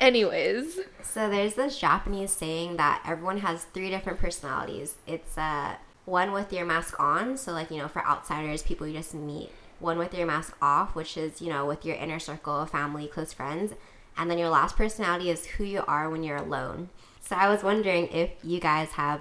[0.00, 4.96] Anyways, So there's this Japanese saying that everyone has three different personalities.
[5.06, 8.94] It's uh, one with your mask on, so like you know for outsiders, people you
[8.94, 9.50] just meet.
[9.80, 13.32] One with your mask off, which is you know with your inner circle, family, close
[13.32, 13.72] friends,
[14.18, 16.90] and then your last personality is who you are when you're alone.
[17.20, 19.20] So I was wondering if you guys have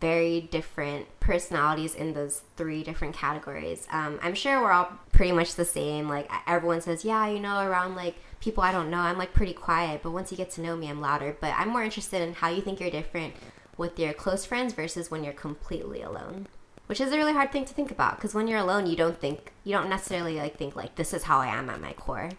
[0.00, 3.86] very different personalities in those three different categories.
[3.90, 6.08] Um, I'm sure we're all pretty much the same.
[6.08, 9.52] Like everyone says, yeah, you know, around like people I don't know, I'm like pretty
[9.52, 11.36] quiet, but once you get to know me, I'm louder.
[11.40, 13.34] But I'm more interested in how you think you're different
[13.76, 16.46] with your close friends versus when you're completely alone.
[16.86, 19.20] Which is a really hard thing to think about because when you're alone, you don't
[19.20, 22.30] think, you don't necessarily like think like this is how I am at my core.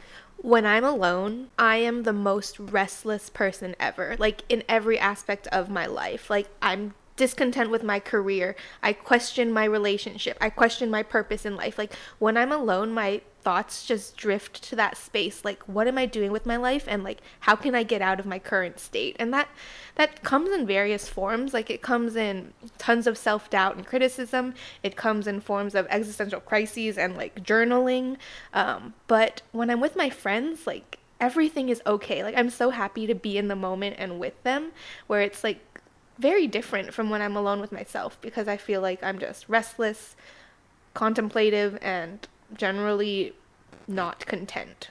[0.42, 4.16] When I'm alone, I am the most restless person ever.
[4.18, 6.30] Like, in every aspect of my life.
[6.30, 8.56] Like, I'm discontent with my career.
[8.82, 10.38] I question my relationship.
[10.40, 11.78] I question my purpose in life.
[11.78, 16.06] Like when I'm alone, my thoughts just drift to that space like what am i
[16.06, 16.86] doing with my life?
[16.88, 19.16] And like how can i get out of my current state?
[19.20, 19.50] And that
[19.96, 21.54] that comes in various forms.
[21.54, 24.54] Like it comes in tons of self-doubt and criticism.
[24.84, 28.18] It comes in forms of existential crises and like journaling.
[28.54, 32.24] Um, but when i'm with my friends like everything is okay.
[32.24, 34.72] Like i'm so happy to be in the moment and with them
[35.08, 35.60] where it's like
[36.20, 40.16] very different from when I'm alone with myself because I feel like I'm just restless,
[40.94, 43.34] contemplative, and generally
[43.88, 44.90] not content.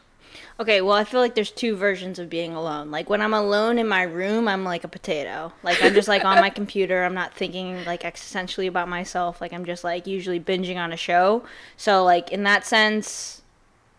[0.61, 2.91] Okay, well, I feel like there's two versions of being alone.
[2.91, 5.53] Like when I'm alone in my room, I'm like a potato.
[5.63, 7.05] Like I'm just like on my computer.
[7.05, 9.41] I'm not thinking like existentially about myself.
[9.41, 11.45] Like I'm just like usually binging on a show.
[11.77, 13.43] So like in that sense,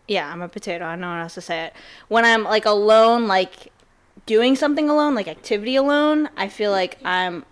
[0.06, 0.84] yeah, I'm a potato.
[0.84, 1.72] I don't know how else to say it.
[2.08, 3.72] When I'm like alone, like
[4.26, 7.46] doing something alone, like activity alone, I feel like I'm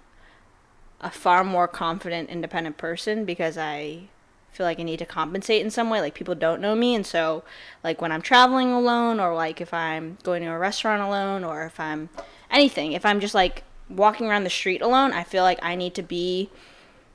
[1.01, 4.09] a far more confident, independent person because I
[4.53, 6.01] feel like I need to compensate in some way.
[6.01, 7.45] Like people don't know me, and so
[7.85, 11.65] like when I'm traveling alone, or like if I'm going to a restaurant alone, or
[11.65, 12.09] if I'm
[12.51, 15.95] anything, if I'm just like walking around the street alone, I feel like I need
[15.95, 16.51] to be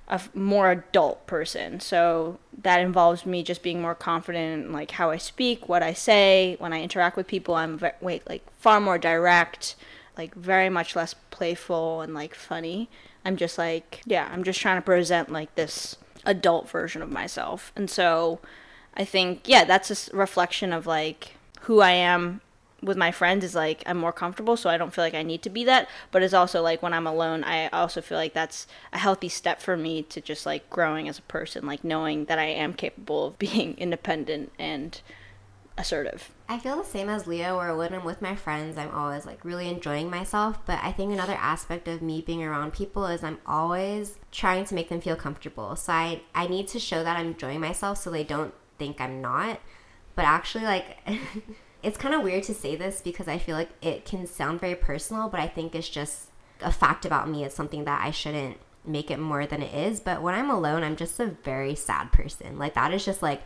[0.08, 1.80] a more adult person.
[1.80, 5.94] So that involves me just being more confident in like how I speak, what I
[5.94, 7.56] say, when I interact with people.
[7.56, 9.76] I'm ve- wait like far more direct,
[10.18, 12.90] like very much less playful and like funny.
[13.26, 17.72] I'm just like yeah, I'm just trying to present like this adult version of myself.
[17.76, 18.40] And so
[18.96, 22.42] I think yeah, that's a reflection of like who I am
[22.82, 25.42] with my friends is like I'm more comfortable, so I don't feel like I need
[25.44, 25.90] to be that.
[26.12, 29.62] But it's also like when I'm alone, I also feel like that's a healthy step
[29.62, 33.28] for me to just like growing as a person, like knowing that I am capable
[33.28, 35.02] of being independent and
[35.78, 36.32] assertive.
[36.48, 39.44] I feel the same as Leah, where when I'm with my friends, I'm always like
[39.44, 40.60] really enjoying myself.
[40.66, 44.76] But I think another aspect of me being around people is I'm always trying to
[44.76, 45.76] make them feel comfortable.
[45.76, 49.22] So I, I need to show that I'm enjoying myself so they don't think I'm
[49.22, 49.60] not.
[50.16, 50.98] But actually, like,
[51.84, 54.76] it's kind of weird to say this because I feel like it can sound very
[54.76, 56.28] personal, but I think it's just
[56.62, 57.44] a fact about me.
[57.44, 60.00] It's something that I shouldn't make it more than it is.
[60.00, 62.60] But when I'm alone, I'm just a very sad person.
[62.60, 63.42] Like, that is just like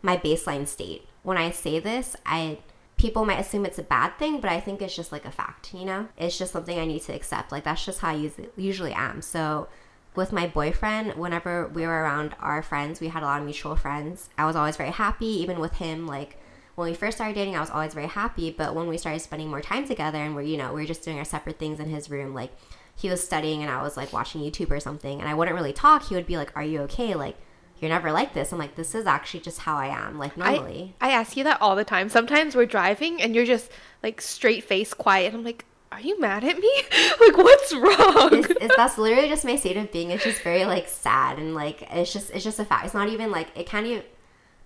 [0.00, 1.08] my baseline state.
[1.22, 2.58] When I say this, I
[2.96, 5.74] people might assume it's a bad thing, but I think it's just like a fact,
[5.74, 6.06] you know?
[6.16, 7.50] It's just something I need to accept.
[7.50, 9.22] Like that's just how I usually am.
[9.22, 9.68] So
[10.14, 13.76] with my boyfriend, whenever we were around our friends, we had a lot of mutual
[13.76, 14.28] friends.
[14.36, 16.06] I was always very happy, even with him.
[16.06, 16.38] Like
[16.74, 18.50] when we first started dating, I was always very happy.
[18.50, 21.02] But when we started spending more time together and we're, you know, we are just
[21.02, 22.52] doing our separate things in his room, like
[22.94, 25.72] he was studying and I was like watching YouTube or something, and I wouldn't really
[25.72, 26.04] talk.
[26.04, 27.14] He would be like, Are you okay?
[27.14, 27.36] Like,
[27.82, 28.52] you're never like this.
[28.52, 30.94] I'm like, this is actually just how I am, like normally.
[31.00, 32.08] I, I ask you that all the time.
[32.08, 33.72] Sometimes we're driving and you're just
[34.04, 35.34] like straight face quiet.
[35.34, 36.72] I'm like, are you mad at me?
[37.20, 38.30] like, what's wrong?
[38.32, 40.12] It's, it's, that's literally just my state of being.
[40.12, 42.84] It's just very like sad and like it's just it's just a fact.
[42.84, 44.04] It's not even like it can't even.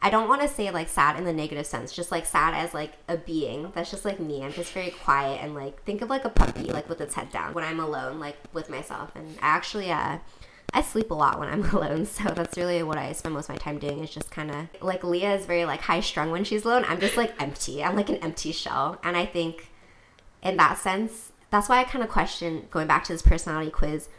[0.03, 2.75] I don't want to say like sad in the negative sense, just like sad as
[2.75, 3.73] like a being.
[3.75, 4.45] That's just like me.
[4.45, 7.33] I'm just very quiet and like think of like a puppy, like with its head
[7.33, 9.17] down when I'm alone, like with myself.
[9.17, 10.19] And I actually, uh,
[10.77, 13.55] I sleep a lot when I'm alone, so that's really what I spend most of
[13.55, 14.05] my time doing.
[14.05, 16.85] Is just kind of like Leah is very like high strung when she's alone.
[16.87, 17.83] I'm just like empty.
[17.83, 19.71] I'm like an empty shell, and I think
[20.43, 24.11] in that sense, that's why I kind of question going back to this personality quiz,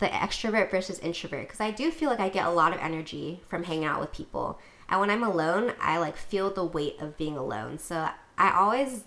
[0.00, 3.42] the extrovert versus introvert, because I do feel like I get a lot of energy
[3.46, 7.16] from hanging out with people, and when I'm alone, I like feel the weight of
[7.16, 7.78] being alone.
[7.78, 9.04] So I always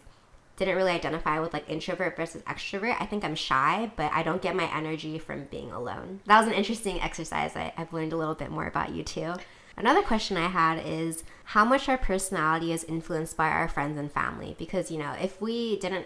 [0.55, 2.95] didn't really identify with like introvert versus extrovert.
[2.99, 6.21] I think I'm shy, but I don't get my energy from being alone.
[6.25, 7.55] That was an interesting exercise.
[7.55, 9.33] I, I've learned a little bit more about you too.
[9.75, 14.11] Another question I had is how much our personality is influenced by our friends and
[14.11, 14.55] family?
[14.59, 16.05] Because, you know, if we didn't,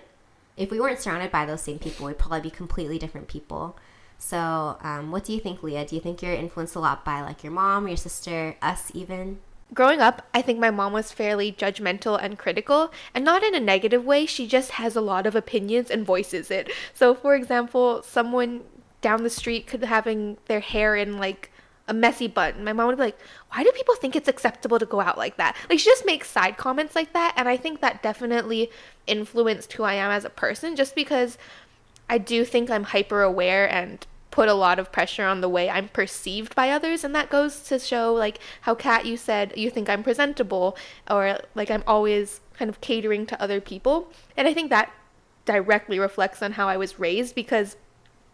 [0.56, 3.78] if we weren't surrounded by those same people, we'd probably be completely different people.
[4.18, 5.86] So, um, what do you think, Leah?
[5.86, 9.40] Do you think you're influenced a lot by like your mom, your sister, us even?
[9.74, 13.60] Growing up, I think my mom was fairly judgmental and critical, and not in a
[13.60, 14.26] negative way.
[14.26, 16.72] She just has a lot of opinions and voices it.
[16.94, 18.62] So, for example, someone
[19.02, 21.52] down the street could having their hair in like
[21.88, 22.64] a messy bun.
[22.64, 23.20] My mom would be like,
[23.54, 26.30] "Why do people think it's acceptable to go out like that?" Like she just makes
[26.30, 28.72] side comments like that, and I think that definitely
[29.06, 31.38] influenced who I am as a person just because
[32.10, 34.06] I do think I'm hyper aware and
[34.38, 37.60] put a lot of pressure on the way I'm perceived by others and that goes
[37.69, 40.78] to show like how Kat you said you think I'm presentable
[41.10, 44.93] or like I'm always kind of catering to other people and I think that
[45.45, 47.78] directly reflects on how I was raised because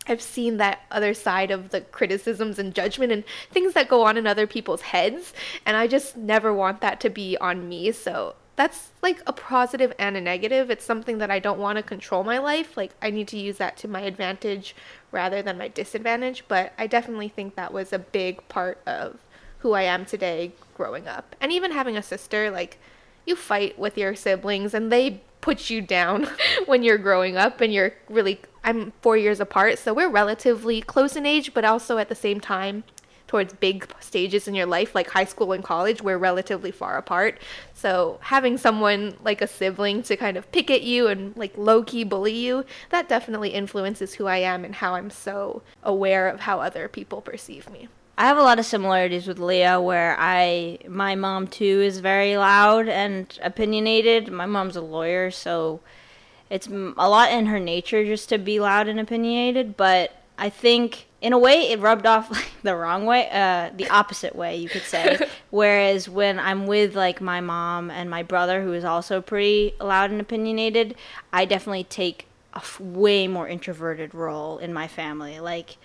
[0.05, 4.17] I've seen that other side of the criticisms and judgment and things that go on
[4.17, 5.31] in other people's heads
[5.65, 9.93] and I just never want that to be on me so that's like a positive
[9.97, 10.69] and a negative.
[10.69, 12.77] It's something that I don't want to control my life.
[12.77, 14.75] Like I need to use that to my advantage
[15.13, 16.43] rather than my disadvantage.
[16.49, 19.19] But I definitely think that was a big part of
[19.59, 21.37] who I am today growing up.
[21.39, 22.77] And even having a sister, like,
[23.25, 26.27] you fight with your siblings and they put you down
[26.65, 31.17] when you're growing up and you're really I'm 4 years apart, so we're relatively close
[31.17, 32.85] in age, but also at the same time
[33.33, 37.39] towards big stages in your life like high school and college we're relatively far apart
[37.73, 42.03] so having someone like a sibling to kind of pick at you and like low-key
[42.03, 46.59] bully you that definitely influences who i am and how i'm so aware of how
[46.59, 51.15] other people perceive me I have a lot of similarities with Leah where I my
[51.15, 54.31] mom too is very loud and opinionated.
[54.31, 55.79] My mom's a lawyer, so
[56.51, 61.07] it's a lot in her nature just to be loud and opinionated, but I think
[61.21, 64.67] in a way it rubbed off like the wrong way, uh, the opposite way you
[64.67, 65.17] could say.
[65.51, 70.11] Whereas when I'm with like my mom and my brother, who is also pretty loud
[70.11, 70.95] and opinionated,
[71.31, 75.39] I definitely take a f- way more introverted role in my family.
[75.39, 75.77] Like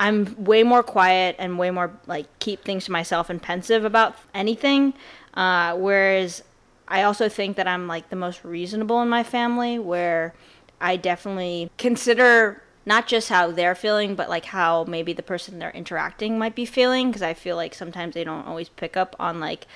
[0.00, 4.16] I'm way more quiet and way more like keep things to myself and pensive about
[4.32, 4.94] anything.
[5.34, 6.42] Uh, whereas
[6.88, 10.32] I also think that I'm like the most reasonable in my family, where
[10.80, 15.70] I definitely consider not just how they're feeling, but like how maybe the person they're
[15.72, 17.08] interacting might be feeling.
[17.08, 19.66] Because I feel like sometimes they don't always pick up on like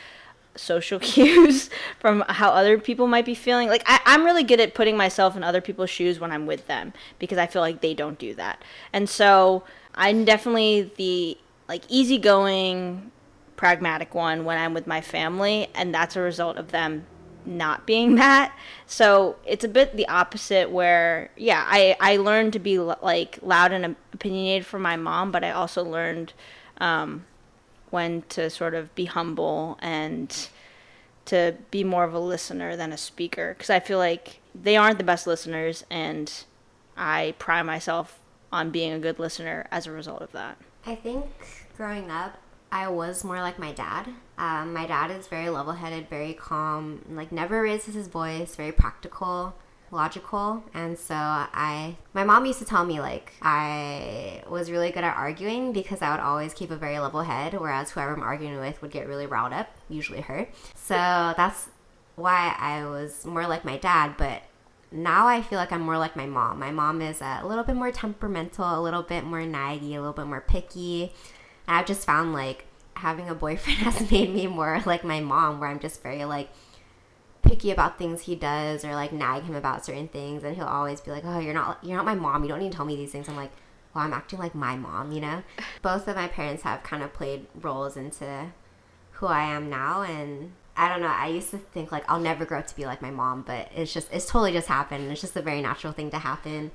[0.54, 3.68] social cues from how other people might be feeling.
[3.68, 6.68] Like I, I'm really good at putting myself in other people's shoes when I'm with
[6.68, 8.62] them because I feel like they don't do that.
[8.92, 11.36] And so I'm definitely the
[11.68, 13.10] like easygoing,
[13.56, 17.06] pragmatic one when I'm with my family, and that's a result of them
[17.46, 18.56] not being that.
[18.86, 23.72] So it's a bit the opposite where yeah, I I learned to be like loud
[23.72, 26.32] and opinionated for my mom, but I also learned
[26.78, 27.24] um,
[27.90, 30.48] when to sort of be humble and
[31.26, 34.98] to be more of a listener than a speaker because I feel like they aren't
[34.98, 36.44] the best listeners and
[36.96, 38.18] I pride myself
[38.52, 40.56] on being a good listener as a result of that.
[40.84, 41.26] I think
[41.76, 42.38] growing up,
[42.72, 44.08] I was more like my dad.
[44.40, 48.72] Um, my dad is very level headed, very calm, like never raises his voice, very
[48.72, 49.54] practical,
[49.90, 50.64] logical.
[50.72, 55.14] And so I, my mom used to tell me like I was really good at
[55.14, 58.80] arguing because I would always keep a very level head, whereas whoever I'm arguing with
[58.80, 60.48] would get really riled up, usually her.
[60.74, 61.68] So that's
[62.16, 64.42] why I was more like my dad, but
[64.90, 66.58] now I feel like I'm more like my mom.
[66.58, 70.14] My mom is a little bit more temperamental, a little bit more naggy, a little
[70.14, 71.12] bit more picky.
[71.68, 72.64] I've just found like
[73.00, 76.50] having a boyfriend has made me more like my mom, where I'm just very like
[77.42, 81.00] picky about things he does or like nag him about certain things and he'll always
[81.00, 82.42] be like, "Oh, you're not you're not my mom.
[82.42, 83.52] You don't need to tell me these things." I'm like,
[83.94, 85.42] "Well, I'm acting like my mom, you know?"
[85.82, 88.52] Both of my parents have kind of played roles into
[89.12, 91.08] who I am now and I don't know.
[91.08, 93.68] I used to think like I'll never grow up to be like my mom, but
[93.74, 95.10] it's just it's totally just happened.
[95.12, 96.70] It's just a very natural thing to happen.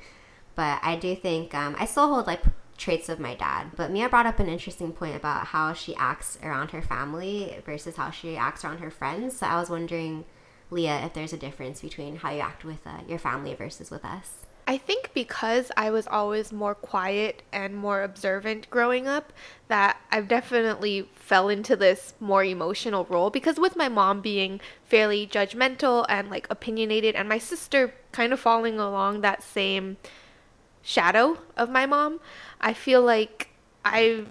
[0.55, 2.41] But I do think um, I still hold like
[2.77, 3.71] traits of my dad.
[3.75, 7.95] But Mia brought up an interesting point about how she acts around her family versus
[7.95, 9.38] how she acts around her friends.
[9.38, 10.25] So I was wondering,
[10.69, 14.03] Leah, if there's a difference between how you act with uh, your family versus with
[14.03, 14.45] us.
[14.67, 19.31] I think because I was always more quiet and more observant growing up,
[19.67, 25.27] that I've definitely fell into this more emotional role because with my mom being fairly
[25.27, 29.97] judgmental and like opinionated and my sister kind of falling along that same
[30.85, 32.21] shadow of my mom,
[32.61, 33.49] I feel like
[33.83, 34.23] I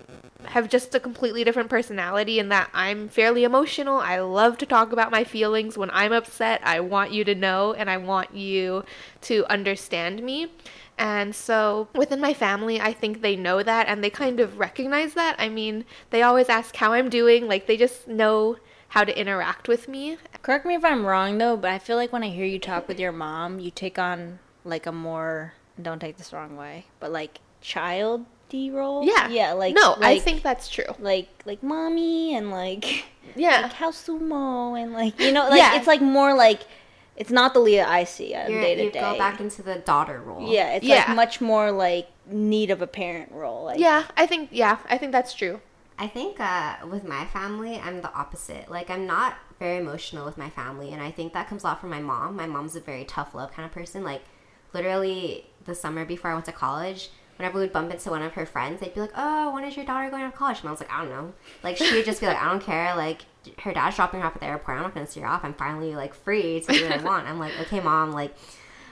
[0.44, 3.98] have just a completely different personality in that I'm fairly emotional.
[3.98, 5.76] I love to talk about my feelings.
[5.76, 8.84] When I'm upset, I want you to know and I want you
[9.22, 10.52] to understand me.
[10.96, 15.14] And so within my family, I think they know that and they kind of recognize
[15.14, 15.36] that.
[15.38, 19.66] I mean, they always ask how I'm doing, like they just know how to interact
[19.66, 20.18] with me.
[20.42, 22.86] Correct me if I'm wrong though, but I feel like when I hear you talk
[22.86, 27.10] with your mom, you take on like a more don't take this wrong way, but
[27.12, 29.04] like child role.
[29.04, 29.28] Yeah.
[29.28, 30.84] Yeah, like No, like, I think that's true.
[31.00, 33.04] like like mommy and like
[33.36, 33.62] Yeah.
[33.62, 35.74] like house sumo and like you know like Yeah.
[35.76, 36.60] it's like more like
[37.16, 39.00] it's not the Leah I see on You're, day to you day.
[39.00, 40.48] go back into the daughter role.
[40.52, 41.04] Yeah, it's Yeah.
[41.06, 43.64] like much more like need of a parent role.
[43.64, 45.60] Like Yeah, I think yeah, I think that's true.
[45.98, 48.68] I think uh, with my family, I'm the opposite.
[48.68, 51.80] Like, I'm not very emotional with my family, and I think that comes a lot
[51.80, 52.34] from my mom.
[52.34, 54.02] My mom's a very tough love kind of person.
[54.02, 54.22] Like,
[54.74, 58.46] literally, the summer before I went to college, whenever we'd bump into one of her
[58.46, 60.80] friends, they'd be like, "Oh, when is your daughter going to college?" And I was
[60.80, 61.32] like, "I don't know."
[61.62, 63.22] Like, she would just be like, "I don't care." Like,
[63.60, 64.76] her dad's dropping her off at the airport.
[64.76, 65.44] I'm not gonna see her off.
[65.44, 67.26] I'm finally like free to do what I want.
[67.26, 68.12] I'm like, okay, mom.
[68.12, 68.34] Like,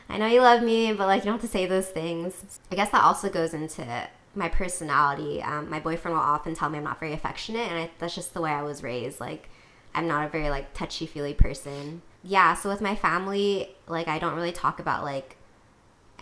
[0.09, 2.61] I know you love me, but like, you don't have to say those things.
[2.71, 5.43] I guess that also goes into my personality.
[5.43, 8.35] Um, my boyfriend will often tell me I'm not very affectionate, and I, that's just
[8.35, 9.21] the way I was raised.
[9.21, 9.49] Like,
[9.95, 12.03] I'm not a very like touchy feely person.
[12.23, 12.55] Yeah.
[12.55, 15.37] So with my family, like, I don't really talk about like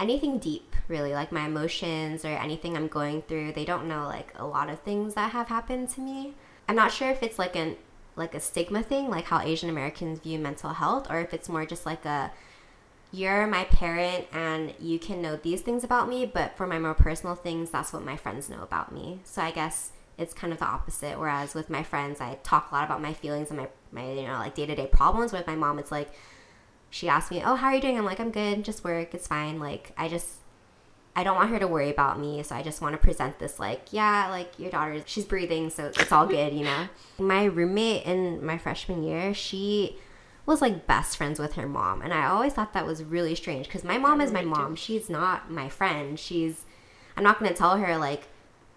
[0.01, 3.53] anything deep really like my emotions or anything I'm going through.
[3.53, 6.35] They don't know like a lot of things that have happened to me.
[6.69, 7.77] I'm not sure if it's like an
[8.17, 11.65] like a stigma thing, like how Asian Americans view mental health, or if it's more
[11.65, 12.33] just like a
[13.13, 16.95] you're my parent and you can know these things about me, but for my more
[16.95, 19.21] personal things, that's what my friends know about me.
[19.25, 21.19] So I guess it's kind of the opposite.
[21.19, 24.29] Whereas with my friends, I talk a lot about my feelings and my, my you
[24.29, 25.33] know, like day to day problems.
[25.33, 26.13] With my mom, it's like,
[26.91, 27.97] she asked me, Oh, how are you doing?
[27.97, 29.61] I'm like, I'm good, just work, it's fine.
[29.61, 30.41] Like, I just,
[31.15, 33.59] I don't want her to worry about me, so I just want to present this
[33.59, 36.89] like, yeah, like your daughter, she's breathing, so it's all good, you know.
[37.19, 39.97] My roommate in my freshman year, she
[40.47, 43.67] was like best friends with her mom, and I always thought that was really strange
[43.67, 44.75] because my mom is my mom.
[44.75, 46.19] She's not my friend.
[46.19, 46.65] She's,
[47.17, 48.25] I'm not gonna tell her like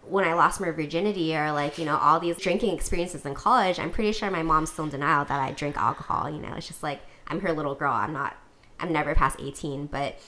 [0.07, 3.80] when I lost my virginity or like, you know, all these drinking experiences in college,
[3.80, 6.53] I'm pretty sure my mom's still in denial that I drink alcohol, you know.
[6.55, 7.93] It's just like I'm her little girl.
[7.93, 8.38] I'm not
[8.80, 10.19] I'm never past 18, but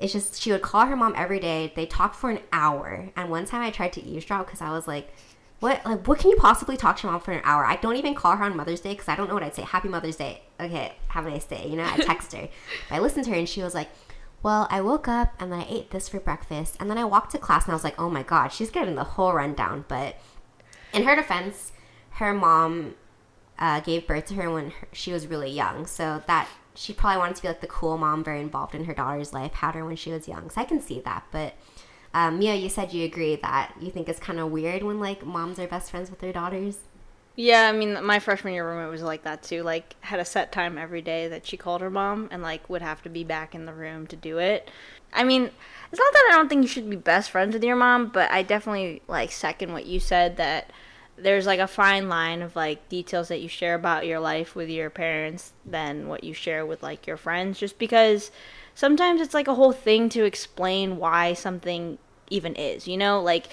[0.00, 1.72] it's just she would call her mom every day.
[1.76, 3.10] They talked for an hour.
[3.16, 5.12] And one time I tried to eavesdrop cuz I was like
[5.60, 7.64] what like what can you possibly talk to your mom for an hour?
[7.64, 9.62] I don't even call her on Mother's Day cuz I don't know what I'd say.
[9.62, 10.42] Happy Mother's Day.
[10.58, 11.66] Okay, have a nice day.
[11.68, 12.48] You know, I text her.
[12.88, 13.88] But I listened to her and she was like
[14.42, 17.30] well, I woke up and then I ate this for breakfast, and then I walked
[17.32, 19.84] to class and I was like, oh my god, she's getting the whole rundown.
[19.86, 20.16] But
[20.92, 21.72] in her defense,
[22.14, 22.94] her mom
[23.58, 27.18] uh, gave birth to her when her, she was really young, so that she probably
[27.18, 29.84] wanted to be like the cool mom, very involved in her daughter's life, had her
[29.84, 30.50] when she was young.
[30.50, 31.24] So I can see that.
[31.30, 31.54] But
[32.14, 35.24] um, Mia, you said you agree that you think it's kind of weird when like
[35.24, 36.78] moms are best friends with their daughters.
[37.34, 39.62] Yeah, I mean, my freshman year roommate was like that too.
[39.62, 42.82] Like, had a set time every day that she called her mom, and like would
[42.82, 44.70] have to be back in the room to do it.
[45.14, 45.44] I mean,
[45.90, 48.30] it's not that I don't think you should be best friends with your mom, but
[48.30, 50.70] I definitely like second what you said that
[51.16, 54.68] there's like a fine line of like details that you share about your life with
[54.68, 58.30] your parents than what you share with like your friends, just because
[58.74, 61.98] sometimes it's like a whole thing to explain why something
[62.30, 62.88] even is.
[62.88, 63.48] You know, like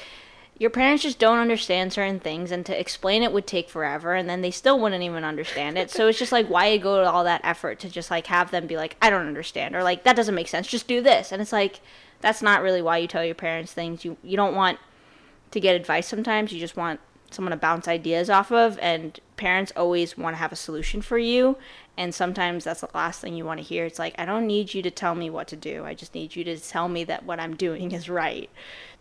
[0.58, 4.30] your parents just don't understand certain things and to explain it would take forever and
[4.30, 5.90] then they still wouldn't even understand it.
[5.90, 8.52] So it's just like why you go to all that effort to just like have
[8.52, 10.68] them be like i don't understand or like that doesn't make sense.
[10.68, 11.32] Just do this.
[11.32, 11.80] And it's like
[12.22, 14.04] that's not really why you tell your parents things.
[14.04, 14.80] You you don't want
[15.52, 16.52] to get advice sometimes.
[16.52, 17.00] You just want
[17.32, 21.18] someone to bounce ideas off of and parents always want to have a solution for
[21.18, 21.58] you
[21.98, 23.86] and sometimes that's the last thing you want to hear.
[23.86, 25.86] It's like i don't need you to tell me what to do.
[25.86, 28.50] I just need you to tell me that what i'm doing is right.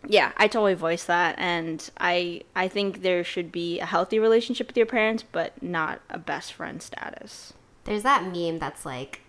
[0.07, 4.67] Yeah i totally voice that and i i think there should be a healthy relationship
[4.67, 7.53] with your parents but not a best friend status.
[7.85, 9.21] There's that meme that's like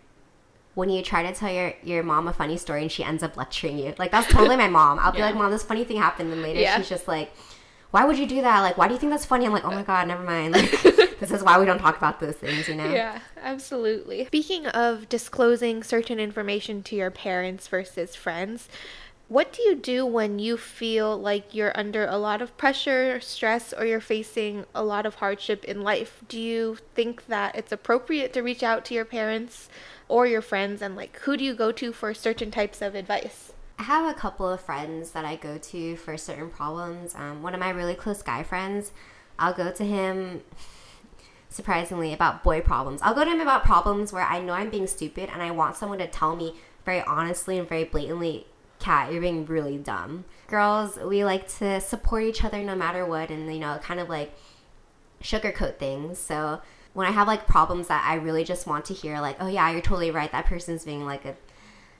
[0.74, 3.36] when you try to tell your, your mom a funny story and she ends up
[3.36, 3.94] lecturing you.
[3.98, 4.98] Like that's totally my mom.
[4.98, 5.26] I'll be yeah.
[5.26, 6.76] like mom this funny thing happened and later yeah.
[6.76, 7.32] she's just like
[7.90, 8.60] why would you do that?
[8.60, 9.46] Like, why do you think that's funny?
[9.46, 10.54] I'm like, oh my god, never mind.
[10.54, 10.70] Like,
[11.20, 12.90] this is why we don't talk about those things, you know?
[12.90, 14.26] Yeah, absolutely.
[14.26, 18.68] Speaking of disclosing certain information to your parents versus friends,
[19.30, 23.72] what do you do when you feel like you're under a lot of pressure, stress,
[23.72, 26.22] or you're facing a lot of hardship in life?
[26.28, 29.68] Do you think that it's appropriate to reach out to your parents
[30.08, 30.82] or your friends?
[30.82, 33.52] And, like, who do you go to for certain types of advice?
[33.80, 37.14] I have a couple of friends that I go to for certain problems.
[37.14, 38.92] Um, one of my really close guy friends,
[39.38, 40.42] I'll go to him
[41.48, 43.00] surprisingly about boy problems.
[43.00, 45.76] I'll go to him about problems where I know I'm being stupid and I want
[45.76, 48.46] someone to tell me very honestly and very blatantly,
[48.80, 50.26] Kat, you're being really dumb.
[50.46, 54.10] Girls, we like to support each other no matter what and, you know, kind of
[54.10, 54.34] like
[55.22, 56.18] sugarcoat things.
[56.18, 56.60] So
[56.92, 59.70] when I have like problems that I really just want to hear, like, oh yeah,
[59.70, 61.34] you're totally right, that person's being like a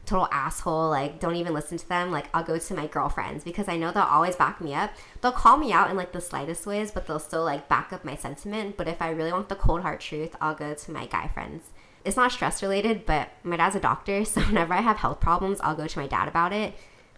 [0.07, 3.69] total asshole, like don't even listen to them, like I'll go to my girlfriends because
[3.69, 4.93] I know they'll always back me up.
[5.21, 8.05] They'll call me out in like the slightest ways, but they'll still like back up
[8.05, 8.77] my sentiment.
[8.77, 11.71] But if I really want the cold hard truth, I'll go to my guy friends.
[12.05, 15.61] It's not stress related, but my dad's a doctor, so whenever I have health problems,
[15.61, 16.75] I'll go to my dad about it.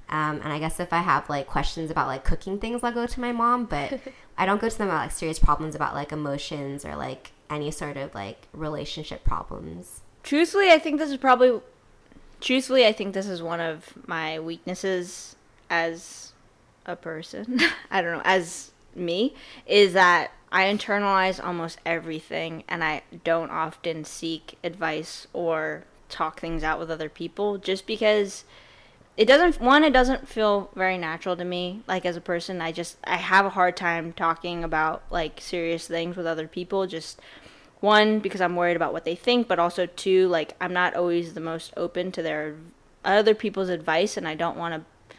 [0.09, 3.07] Um, and I guess if I have like questions about like cooking things, I'll go
[3.07, 3.65] to my mom.
[3.65, 4.01] But
[4.39, 7.71] I don't go to them about like serious problems about like emotions or like any
[7.71, 10.03] sort of like relationship problems.
[10.23, 11.61] Truthfully, I think this is probably
[12.43, 15.37] truthfully, I think this is one of my weaknesses
[15.71, 16.33] as
[16.85, 17.59] a person.
[17.91, 19.35] I don't know, as me,
[19.67, 26.63] is that I internalize almost everything and I don't often seek advice or talk things
[26.63, 28.45] out with other people just because
[29.17, 32.71] it doesn't one it doesn't feel very natural to me like as a person i
[32.71, 37.21] just i have a hard time talking about like serious things with other people just
[37.83, 41.35] one because i'm worried about what they think but also two like i'm not always
[41.35, 42.55] the most open to their
[43.05, 45.17] other people's advice and i don't want to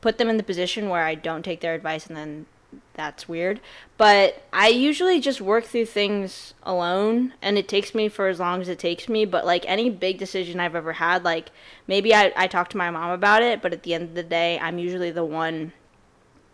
[0.00, 2.46] put them in the position where i don't take their advice and then
[2.94, 3.60] that's weird.
[3.96, 8.60] But I usually just work through things alone and it takes me for as long
[8.60, 9.24] as it takes me.
[9.24, 11.50] But like any big decision I've ever had, like
[11.86, 14.22] maybe I, I talk to my mom about it, but at the end of the
[14.22, 15.72] day, I'm usually the one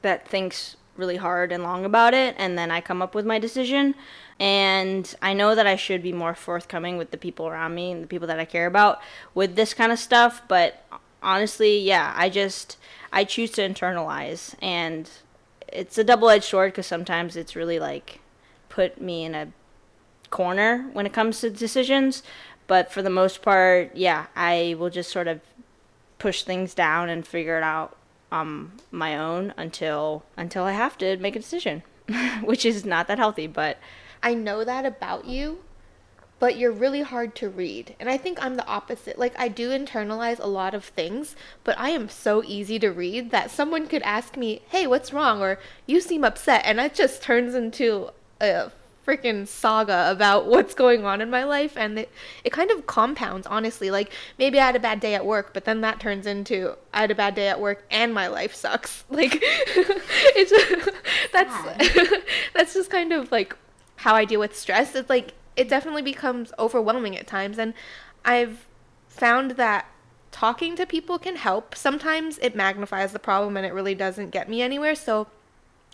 [0.02, 3.38] that thinks really hard and long about it and then I come up with my
[3.38, 3.94] decision.
[4.38, 8.03] And I know that I should be more forthcoming with the people around me and
[8.03, 9.01] the people that I care about
[9.34, 10.84] with this kind of stuff, but
[11.22, 12.76] honestly, yeah, I just
[13.12, 15.11] I choose to internalize and
[15.68, 18.20] it's a double-edged sword cuz sometimes it's really like
[18.68, 19.49] put me in a
[20.30, 22.22] corner when it comes to decisions,
[22.66, 25.40] but for the most part, yeah, I will just sort of
[26.18, 27.97] push things down and figure it out
[28.31, 31.83] on my own until until I have to make a decision,
[32.43, 33.79] which is not that healthy, but
[34.22, 35.61] I know that about you,
[36.39, 37.95] but you're really hard to read.
[37.99, 39.18] And I think I'm the opposite.
[39.18, 43.31] Like, I do internalize a lot of things, but I am so easy to read
[43.31, 45.41] that someone could ask me, hey, what's wrong?
[45.41, 46.62] Or you seem upset.
[46.64, 48.11] And that just turns into
[48.41, 48.70] a
[49.07, 52.11] freaking saga about what's going on in my life and it,
[52.44, 55.64] it kind of compounds honestly like maybe i had a bad day at work but
[55.64, 59.04] then that turns into i had a bad day at work and my life sucks
[59.11, 60.52] like it's
[61.32, 62.12] that's
[62.54, 63.57] that's just kind of like
[63.96, 64.94] how I deal with stress.
[64.94, 67.74] It's like it definitely becomes overwhelming at times and
[68.24, 68.66] I've
[69.09, 69.86] found that
[70.30, 71.74] talking to people can help.
[71.74, 74.94] Sometimes it magnifies the problem and it really doesn't get me anywhere.
[74.94, 75.28] So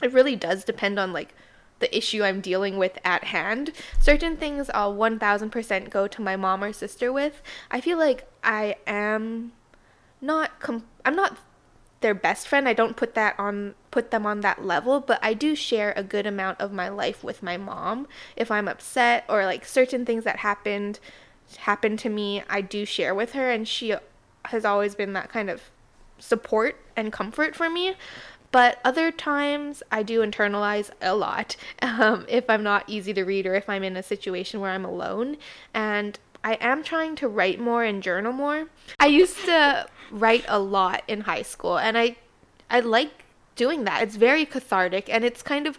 [0.03, 1.35] it really does depend on like
[1.83, 3.73] the issue I'm dealing with at hand.
[4.01, 7.43] Certain things I'll 1000% go to my mom or sister with.
[7.71, 9.53] I feel like I am
[10.23, 11.37] not com- I'm not
[12.01, 12.69] their best friend.
[12.69, 16.03] I don't put that on put them on that level, but I do share a
[16.03, 18.07] good amount of my life with my mom.
[18.37, 20.99] If I'm upset or like certain things that happened
[21.59, 23.95] happened to me, I do share with her and she
[24.47, 25.71] has always been that kind of
[26.19, 27.95] support and comfort for me.
[28.53, 33.47] But other times I do internalize a lot um, if I'm not easy to read
[33.47, 35.39] or if I'm in a situation where I'm alone.
[35.75, 38.67] And I am trying to write more and journal more.
[39.01, 42.17] I used to write a lot in high school and I
[42.69, 43.11] I like
[43.55, 44.03] doing that.
[44.03, 45.79] It's very cathartic and it's kind of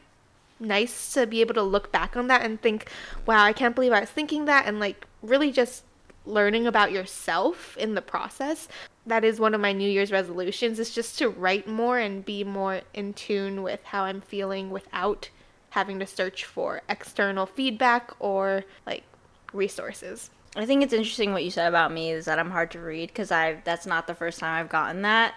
[0.60, 2.90] nice to be able to look back on that and think,
[3.26, 5.84] wow, I can't believe I was thinking that and like really just
[6.26, 8.68] learning about yourself in the process.
[9.06, 12.44] That is one of my New Year's resolutions is just to write more and be
[12.44, 15.30] more in tune with how I'm feeling without
[15.72, 19.04] having to search for external feedback or like
[19.52, 20.30] resources.
[20.56, 23.10] I think it's interesting what you said about me is that I'm hard to read
[23.10, 25.34] because I that's not the first time I've gotten that,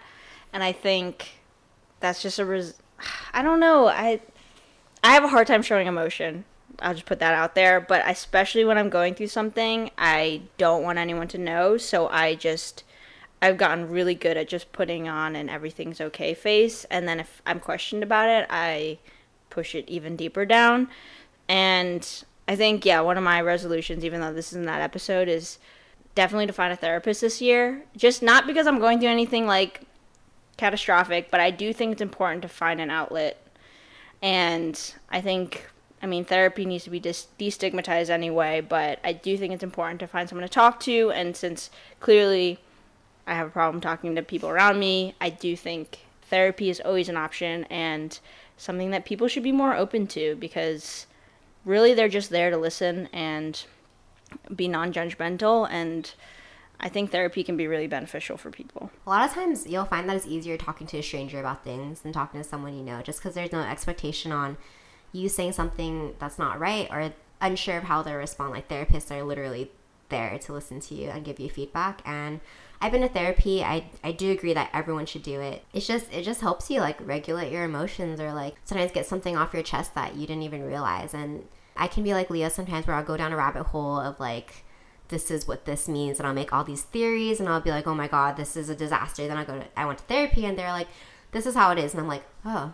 [0.53, 1.41] and I think
[2.01, 2.75] that's just a res-
[3.33, 4.21] I don't know I
[5.03, 6.45] I have a hard time showing emotion.
[6.81, 10.83] I'll just put that out there, but especially when I'm going through something, I don't
[10.83, 12.85] want anyone to know, so I just
[13.47, 17.41] I've gotten really good at just putting on an everything's okay face, and then if
[17.47, 18.99] I'm questioned about it, I
[19.51, 20.89] push it even deeper down.
[21.49, 25.59] And I think yeah, one of my resolutions, even though this isn't that episode, is
[26.17, 27.85] definitely to find a therapist this year.
[27.97, 29.83] Just not because I'm going through anything like
[30.57, 33.41] catastrophic, but I do think it's important to find an outlet.
[34.23, 35.71] And I think,
[36.03, 40.01] I mean, therapy needs to be dis- destigmatized anyway, but I do think it's important
[40.01, 41.13] to find someone to talk to.
[41.13, 41.71] And since
[42.01, 42.59] clearly
[43.27, 47.09] I have a problem talking to people around me, I do think therapy is always
[47.09, 48.19] an option and
[48.57, 51.07] something that people should be more open to because
[51.65, 53.65] really they're just there to listen and
[54.55, 56.15] be non-judgmental and
[56.79, 58.91] I think therapy can be really beneficial for people.
[59.07, 62.01] A lot of times you'll find that it's easier talking to a stranger about things
[62.01, 64.57] than talking to someone you know just because there's no expectation on
[65.13, 68.53] you saying something that's not right or unsure of how they'll respond.
[68.53, 69.71] Like therapists are literally
[70.09, 72.41] there to listen to you and give you feedback and
[72.79, 73.65] I've been to therapy.
[73.65, 75.65] I, I do agree that everyone should do it.
[75.73, 79.37] It's just it just helps you like regulate your emotions or like sometimes get something
[79.37, 81.45] off your chest that you didn't even realize and
[81.77, 84.65] I can be like Leah sometimes where I'll go down a rabbit hole of like,
[85.09, 87.87] this is what this means, and I'll make all these theories, and I'll be like,
[87.87, 89.29] oh my god, this is a disaster.
[89.29, 90.89] Then I go to, I went to therapy, and they're like,
[91.33, 92.73] this is how it is, and I'm like, oh,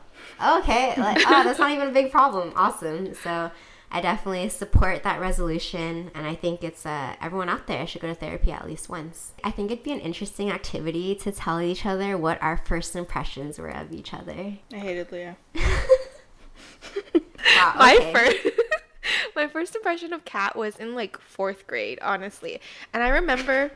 [0.58, 2.52] okay, like, oh, that's not even a big problem.
[2.56, 3.14] Awesome.
[3.14, 3.50] So
[3.94, 8.08] I definitely support that resolution, and I think it's uh, everyone out there should go
[8.08, 9.32] to therapy at least once.
[9.44, 13.58] I think it'd be an interesting activity to tell each other what our first impressions
[13.58, 14.56] were of each other.
[14.72, 15.36] I hated Leah.
[17.14, 17.74] wow.
[17.76, 18.56] My first.
[19.36, 22.60] my first impression of Kat was in like fourth grade, honestly.
[22.94, 23.72] And I remember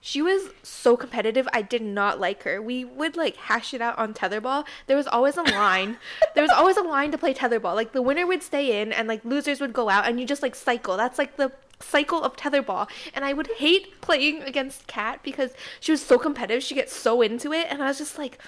[0.00, 1.48] she was so competitive.
[1.52, 2.60] I did not like her.
[2.60, 4.64] We would like hash it out on tetherball.
[4.86, 5.98] There was always a line.
[6.34, 7.74] there was always a line to play tetherball.
[7.74, 10.42] Like the winner would stay in and like losers would go out and you just
[10.42, 10.96] like cycle.
[10.96, 12.88] That's like the cycle of tetherball.
[13.14, 16.62] And I would hate playing against Kat because she was so competitive.
[16.62, 18.38] She gets so into it and I was just like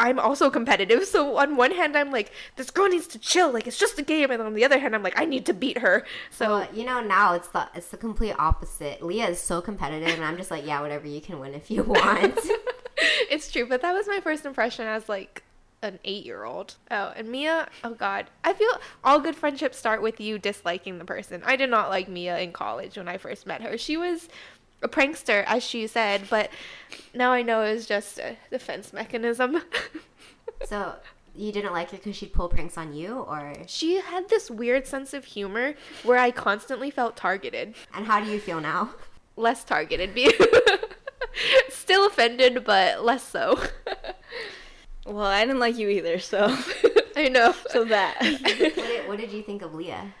[0.00, 1.04] I'm also competitive.
[1.04, 3.52] So on one hand, I'm like, this girl needs to chill.
[3.52, 5.52] Like it's just a game, and on the other hand, I'm like, I need to
[5.54, 6.04] beat her.
[6.30, 9.02] So Well, you know, now it's the it's the complete opposite.
[9.02, 11.82] Leah is so competitive, and I'm just like, yeah, whatever, you can win if you
[11.96, 12.38] want.
[13.30, 15.44] it's true, but that was my first impression as like
[15.82, 16.76] an eight year old.
[16.90, 18.26] Oh, and Mia, oh god.
[18.44, 18.70] I feel
[19.04, 21.42] all good friendships start with you disliking the person.
[21.44, 23.78] I did not like Mia in college when I first met her.
[23.78, 24.28] She was
[24.82, 26.50] a prankster, as she said, but
[27.14, 29.62] now I know it was just a defense mechanism.
[30.64, 30.94] so
[31.34, 34.86] you didn't like her because she'd pull pranks on you, or she had this weird
[34.86, 37.74] sense of humor where I constantly felt targeted.
[37.94, 38.90] and how do you feel now?
[39.36, 40.32] Less targeted, be
[41.68, 43.60] still offended, but less so.
[45.06, 46.54] Well, I didn't like you either, so
[47.16, 47.54] I know.
[47.70, 48.16] so that.
[48.20, 50.12] What did, what did you think of Leah?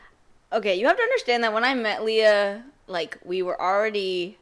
[0.52, 4.38] okay, you have to understand that when I met Leah, like we were already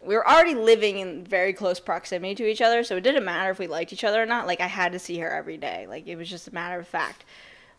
[0.00, 3.50] we were already living in very close proximity to each other, so it didn't matter
[3.50, 4.46] if we liked each other or not.
[4.46, 5.86] Like I had to see her every day.
[5.88, 7.24] Like it was just a matter of fact.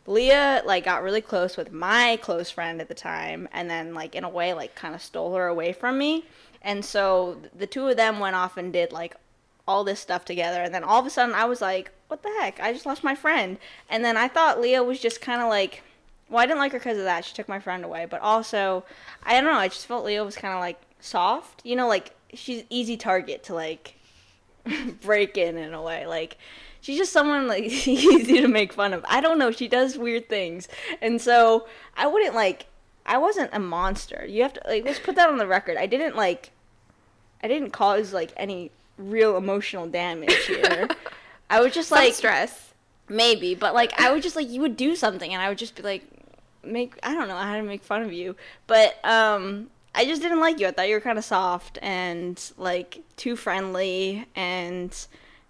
[0.06, 4.16] Leah like got really close with my close friend at the time and then like
[4.16, 6.26] in a way like kind of stole her away from me.
[6.62, 9.16] And so the two of them went off and did like
[9.68, 12.34] all this stuff together and then all of a sudden I was like, what the
[12.40, 12.60] heck?
[12.60, 13.60] I just lost my friend.
[13.88, 15.84] And then I thought Leah was just kind of like
[16.30, 17.26] well, I didn't like her because of that.
[17.26, 18.86] She took my friend away, but also,
[19.24, 19.58] I don't know.
[19.58, 21.66] I just felt Leah was kind of like soft.
[21.66, 23.96] You know, like she's easy target to like
[25.02, 26.06] break in in a way.
[26.06, 26.38] Like
[26.82, 29.06] she's just someone like easy to make fun of.
[29.08, 29.52] I don't know.
[29.52, 30.68] She does weird things,
[31.02, 32.68] and so I wouldn't like.
[33.06, 34.26] I wasn't a monster.
[34.28, 35.78] You have to like let's put that on the record.
[35.78, 36.52] I didn't like.
[37.42, 40.90] I didn't cause like any real emotional damage here.
[41.50, 42.74] I was just Some like stress.
[43.08, 45.76] Maybe, but like I would just like you would do something and I would just
[45.76, 46.04] be like
[46.64, 48.36] make I don't know how to make fun of you.
[48.68, 50.68] But um I just didn't like you.
[50.68, 54.96] I thought you were kind of soft and like too friendly and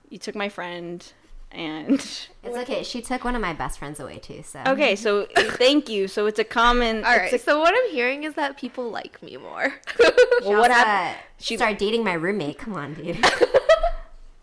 [0.09, 1.05] you took my friend
[1.51, 1.93] and
[2.43, 2.83] It's okay.
[2.83, 4.41] She took one of my best friends away too.
[4.43, 6.07] So Okay, so thank you.
[6.07, 7.33] So it's a common All right.
[7.33, 9.73] it's a- So what I'm hearing is that people like me more.
[10.45, 11.17] Well, what happened?
[11.37, 12.57] She- started dating my roommate.
[12.57, 13.23] Come on, dude.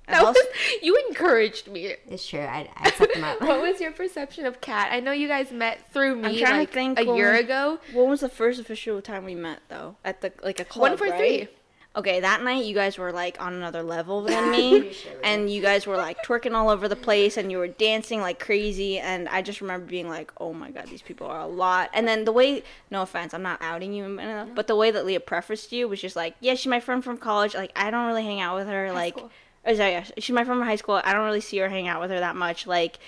[0.09, 0.47] That also- was,
[0.83, 1.95] you encouraged me.
[2.09, 2.41] It's true.
[2.41, 3.41] I, I set them up.
[3.47, 4.89] What was your perception of Kat?
[4.93, 7.41] I know you guys met through me trying to like think a when year we-
[7.41, 7.79] ago.
[7.93, 9.97] When was the first official time we met though?
[10.05, 11.19] At the like a club, One for right?
[11.19, 11.49] three.
[11.97, 14.93] Okay, that night you guys were like on another level than me,
[15.25, 18.39] and you guys were like twerking all over the place, and you were dancing like
[18.39, 21.89] crazy, and I just remember being like, "Oh my god, these people are a lot."
[21.95, 24.21] And then the way, no offense, I'm not outing you,
[24.55, 27.17] but the way that Leah prefaced you was just like, "Yeah, she's my friend from
[27.17, 27.55] college.
[27.55, 28.93] Like, I don't really hang out with her.
[28.93, 29.31] like, school.
[29.67, 31.01] Oh, sorry, yeah, she's my friend from high school.
[31.05, 32.67] I don't really see her hang out with her that much.
[32.67, 32.99] Like."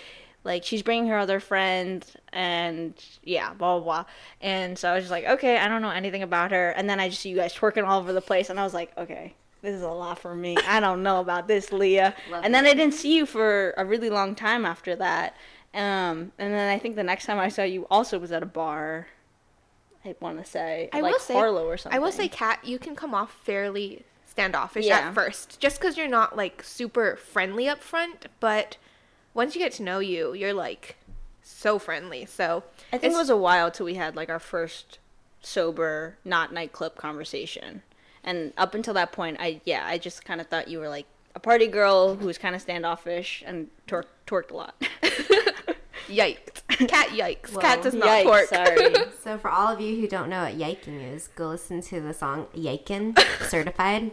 [0.45, 2.95] Like she's bringing her other friend, and
[3.25, 4.05] yeah, blah blah blah.
[4.41, 6.71] And so I was just like, okay, I don't know anything about her.
[6.71, 8.73] And then I just see you guys twerking all over the place, and I was
[8.73, 10.57] like, okay, this is a lot for me.
[10.67, 12.15] I don't know about this, Leah.
[12.31, 12.65] Love and then.
[12.67, 15.35] I didn't see you for a really long time after that.
[15.75, 18.47] Um, and then I think the next time I saw you also was at a
[18.47, 19.09] bar.
[20.05, 21.97] I want to say I like will say- Harlow or something.
[21.97, 24.05] I will say, Kat, you can come off fairly
[24.39, 24.99] standoffish Yeah.
[24.99, 28.27] at first, just because you're not like super friendly up front.
[28.41, 28.77] But
[29.35, 30.97] once you get to know you, you're like
[31.43, 32.25] so friendly.
[32.25, 32.63] So
[32.93, 34.99] I think it was a while till we had like our first
[35.41, 37.83] sober, not nightclub conversation.
[38.23, 41.07] And up until that point, I yeah, I just kind of thought you were like
[41.35, 44.83] a party girl who was kind of standoffish and twerk, twerked a lot.
[46.69, 47.51] yikes, Kat yikes.
[47.51, 47.61] Whoa.
[47.61, 48.47] Kat does not Yikes, twerk.
[48.49, 48.95] sorry.
[49.23, 52.15] So for all of you who don't know what yiking is, go listen to the
[52.15, 54.11] song "Yikin" Certified,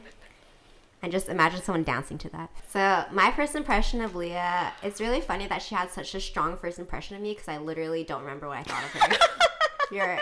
[1.01, 2.49] and just imagine someone dancing to that.
[2.69, 6.57] So my first impression of Leah, it's really funny that she had such a strong
[6.57, 9.25] first impression of me because I literally don't remember what I thought of her.
[9.91, 10.19] You're,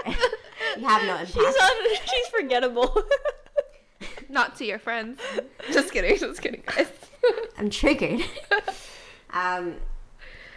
[0.78, 1.32] you have no impact.
[1.34, 3.04] she's on, she's forgettable.
[4.30, 5.20] not to your friends.
[5.72, 6.18] just kidding.
[6.18, 6.88] Just kidding, guys.
[7.58, 8.22] I'm triggered.
[9.32, 9.76] um,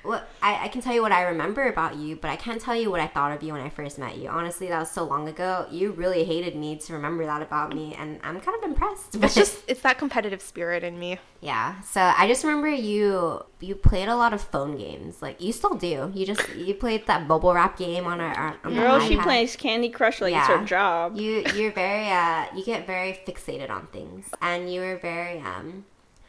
[0.07, 2.75] well, I, I can tell you what I remember about you, but I can't tell
[2.77, 4.29] you what I thought of you when I first met you.
[4.29, 5.67] Honestly, that was so long ago.
[5.71, 9.15] You really hated me to remember that about me, and I'm kind of impressed.
[9.17, 11.19] It's just it's that competitive spirit in me.
[11.41, 11.81] yeah.
[11.83, 13.43] So I just remember you.
[13.61, 15.23] You played a lot of phone games.
[15.23, 16.13] Like you still do.
[16.15, 19.57] You just you played that bubble wrap game on our on the Girl, she plays
[19.57, 21.17] Candy Crush like it's her job.
[21.17, 25.85] You you're very uh you get very fixated on things and you were very um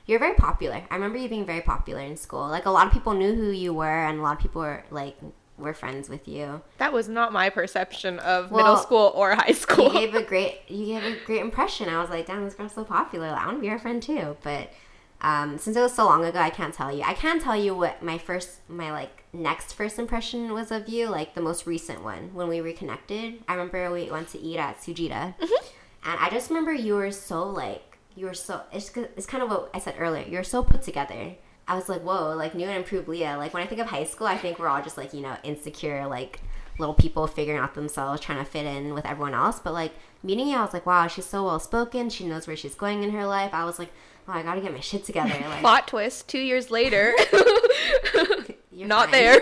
[0.08, 0.82] you're very popular.
[0.90, 2.48] I remember you being very popular in school.
[2.48, 4.84] Like a lot of people knew who you were and a lot of people were
[4.90, 5.18] like
[5.58, 6.62] were friends with you.
[6.78, 9.94] That was not my perception of Well, middle school or high school.
[9.94, 11.90] You gave a great you gave a great impression.
[11.90, 13.28] I was like, damn, this girl's so popular.
[13.28, 14.38] I want to be her friend too.
[14.44, 14.72] But
[15.20, 17.02] um, since it was so long ago, I can't tell you.
[17.04, 21.08] I can tell you what my first, my like next first impression was of you,
[21.10, 23.44] like the most recent one when we reconnected.
[23.48, 27.44] I remember we went to eat at Sujita, and I just remember you were so
[27.50, 27.87] like
[28.18, 28.62] you were so.
[28.74, 30.26] It's, it's kind of what I said earlier.
[30.28, 31.36] You're so put together.
[31.68, 33.36] I was like, whoa, like new and improved Leah.
[33.38, 35.36] Like when I think of high school, I think we're all just like, you know,
[35.44, 36.40] insecure, like
[36.80, 39.60] little people figuring out themselves, trying to fit in with everyone else.
[39.60, 39.92] But like
[40.24, 42.10] meeting you, I was like, wow, she's so well spoken.
[42.10, 43.54] She knows where she's going in her life.
[43.54, 43.90] I was like,
[44.28, 45.36] oh, I gotta get my shit together.
[45.48, 47.14] Like, Plot twist: two years later,
[48.72, 49.12] you're not fine.
[49.12, 49.42] there.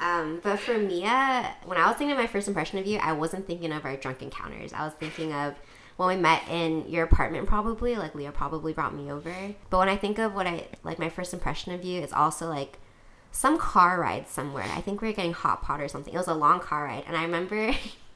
[0.00, 3.12] Um, but for Mia, when I was thinking of my first impression of you, I
[3.12, 4.72] wasn't thinking of our drunk encounters.
[4.72, 5.54] I was thinking of
[5.96, 7.96] when we met in your apartment, probably.
[7.96, 9.34] Like Leah probably brought me over.
[9.70, 12.48] But when I think of what I like, my first impression of you is also
[12.48, 12.78] like
[13.30, 14.68] some car ride somewhere.
[14.74, 16.12] I think we were getting hot pot or something.
[16.12, 17.56] It was a long car ride, and I remember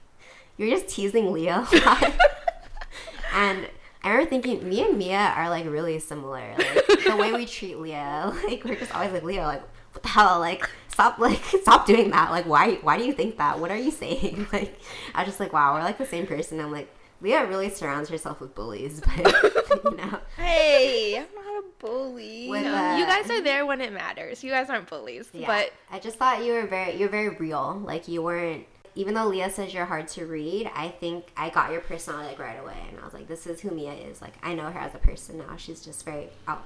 [0.57, 1.67] you were just teasing Leah
[3.35, 3.69] and
[4.03, 6.55] I remember thinking, me and Mia are like really similar.
[6.57, 9.63] Like the way we treat Leah, like we're just always like Leah, like
[9.93, 12.31] what the hell, like stop, like stop doing that.
[12.31, 13.59] Like why, why do you think that?
[13.59, 14.47] What are you saying?
[14.53, 14.79] Like
[15.15, 16.61] I was just like, wow, we're like the same person.
[16.61, 16.93] I'm like.
[17.21, 22.49] Leah really surrounds herself with bullies, but you know, Hey, I'm not a bully.
[22.49, 24.45] With, uh, you guys are there when it matters.
[24.45, 27.81] You guys aren't bullies, Yeah, but I just thought you were very you're very real.
[27.85, 31.71] Like you weren't even though Leah says you're hard to read, I think I got
[31.71, 34.21] your personality like right away and I was like, This is who Mia is.
[34.21, 35.57] Like I know her as a person now.
[35.57, 36.65] She's just very out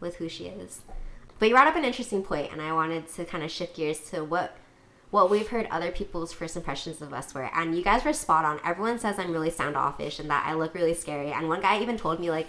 [0.00, 0.80] with who she is.
[1.38, 4.00] But you brought up an interesting point and I wanted to kind of shift gears
[4.10, 4.56] to what
[5.10, 7.50] what we've heard other people's first impressions of us were.
[7.54, 8.60] And you guys were spot on.
[8.64, 11.32] Everyone says I'm really standoffish and that I look really scary.
[11.32, 12.48] And one guy even told me like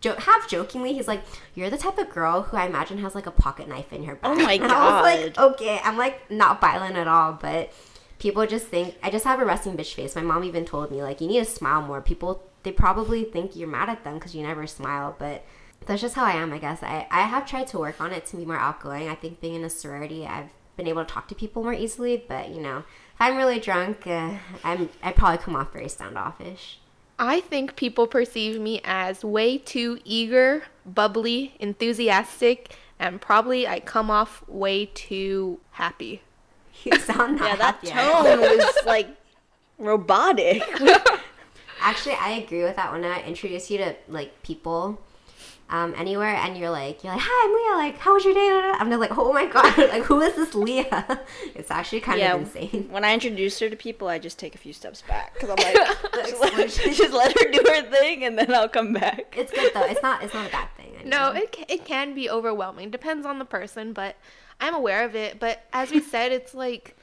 [0.00, 1.22] jo- half jokingly, he's like,
[1.54, 4.14] "You're the type of girl who I imagine has like a pocket knife in her
[4.14, 5.52] back." Oh my And I was like, God.
[5.52, 7.72] "Okay, I'm like not violent at all, but
[8.18, 11.02] people just think I just have a resting bitch face." My mom even told me
[11.02, 14.34] like, "You need to smile more." People they probably think you're mad at them because
[14.34, 15.44] you never smile, but
[15.86, 16.82] that's just how I am, I guess.
[16.82, 19.08] I I have tried to work on it to be more outgoing.
[19.08, 22.24] I think being in a sorority, I've been able to talk to people more easily,
[22.26, 26.78] but you know, if I'm really drunk, uh, I'm I probably come off very standoffish.
[27.18, 34.10] I think people perceive me as way too eager, bubbly, enthusiastic, and probably I come
[34.10, 36.22] off way too happy.
[36.82, 39.08] You sound not yeah, that tone was like
[39.76, 40.62] robotic.
[41.82, 44.98] Actually, I agree with that when I introduce you to like people
[45.70, 47.86] um, anywhere, and you're like, you're like, "Hi, I'm Leah.
[47.86, 48.48] Like, how was your day?"
[48.78, 49.76] I'm just like, "Oh my god!
[49.78, 51.20] Like, who is this Leah?"
[51.54, 52.88] It's actually kind yeah, of insane.
[52.90, 55.56] when I introduce her to people, I just take a few steps back because I'm
[55.64, 59.34] like, just, let, just let her do her thing, and then I'll come back.
[59.36, 59.84] It's good though.
[59.84, 60.22] It's not.
[60.22, 60.92] It's not a bad thing.
[61.00, 62.90] I No, it it can be overwhelming.
[62.90, 64.16] Depends on the person, but
[64.60, 65.38] I'm aware of it.
[65.38, 66.96] But as we said, it's like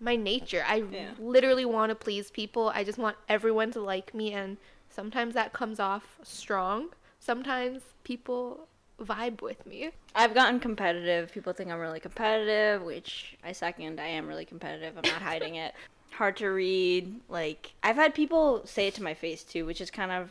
[0.00, 0.64] my nature.
[0.66, 1.10] I Yeah.
[1.20, 2.72] literally want to please people.
[2.74, 4.56] I just want everyone to like me, and
[4.88, 6.88] sometimes that comes off strong.
[7.24, 8.66] Sometimes people
[9.00, 9.90] vibe with me.
[10.12, 11.30] I've gotten competitive.
[11.30, 14.00] People think I'm really competitive, which I second.
[14.00, 14.96] I am really competitive.
[14.96, 15.72] I'm not hiding it.
[16.10, 17.20] Hard to read.
[17.28, 20.30] Like I've had people say it to my face too, which is kind of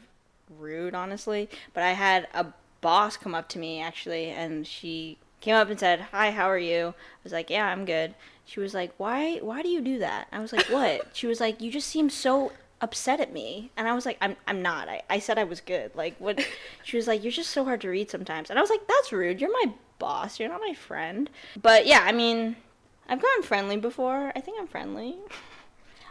[0.60, 1.50] rude, honestly.
[1.74, 2.48] But I had a
[2.82, 6.60] boss come up to me actually, and she came up and said, "Hi, how are
[6.60, 9.38] you?" I was like, "Yeah, I'm good." She was like, "Why?
[9.38, 12.10] Why do you do that?" I was like, "What?" she was like, "You just seem
[12.10, 12.52] so."
[12.82, 15.62] Upset at me and i was like i'm, I'm not I, I said i was
[15.62, 16.46] good like what
[16.84, 19.12] she was like you're just so hard to read sometimes and i was like that's
[19.12, 21.30] rude you're my boss you're not my friend
[21.62, 22.56] but yeah i mean
[23.08, 25.16] i've gotten friendly before i think i'm friendly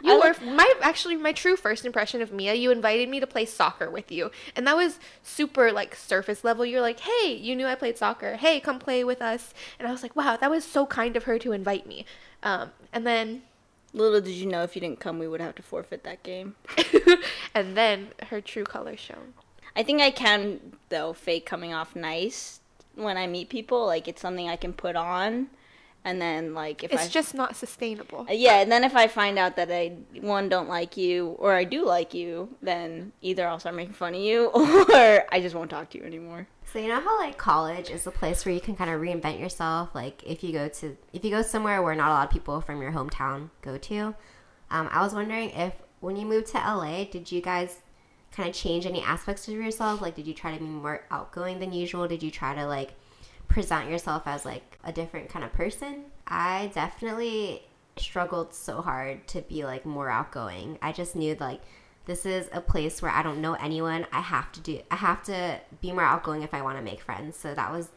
[0.03, 2.55] You I were like- my actually my true first impression of Mia.
[2.55, 6.65] You invited me to play soccer with you, and that was super like surface level.
[6.65, 8.35] You're like, "Hey, you knew I played soccer.
[8.37, 11.25] Hey, come play with us." And I was like, "Wow, that was so kind of
[11.25, 12.07] her to invite me."
[12.41, 13.43] Um, and then,
[13.93, 16.55] little did you know if you didn't come we would have to forfeit that game.
[17.53, 19.33] And then her true colors shown.
[19.75, 22.59] i think i can though fake coming off nice
[22.95, 23.85] when i meet people.
[23.85, 25.47] Like it's something i can put on
[26.03, 28.25] and then like if It's I, just not sustainable.
[28.29, 29.89] yeah and then if i find out that i
[30.21, 34.15] one don't like you or i do like you then either i'll start making fun
[34.15, 37.37] of you or i just won't talk to you anymore So you know how like
[37.37, 39.89] college is a place where you can kind of reinvent yourself.
[39.93, 42.61] Like if you go to if you go somewhere where not a lot of people
[42.61, 44.15] from your hometown go to.
[44.69, 47.79] Um, I was wondering if when you moved to LA, did you guys
[48.31, 49.99] kind of change any aspects of yourself?
[50.01, 52.07] Like, did you try to be more outgoing than usual?
[52.07, 52.93] Did you try to like
[53.51, 56.05] present yourself as like a different kind of person?
[56.27, 57.63] I definitely
[57.97, 60.79] struggled so hard to be like more outgoing.
[60.81, 61.61] I just knew like
[62.05, 64.07] this is a place where I don't know anyone.
[64.11, 67.01] I have to do I have to be more outgoing if I want to make
[67.01, 67.35] friends.
[67.37, 67.89] So that was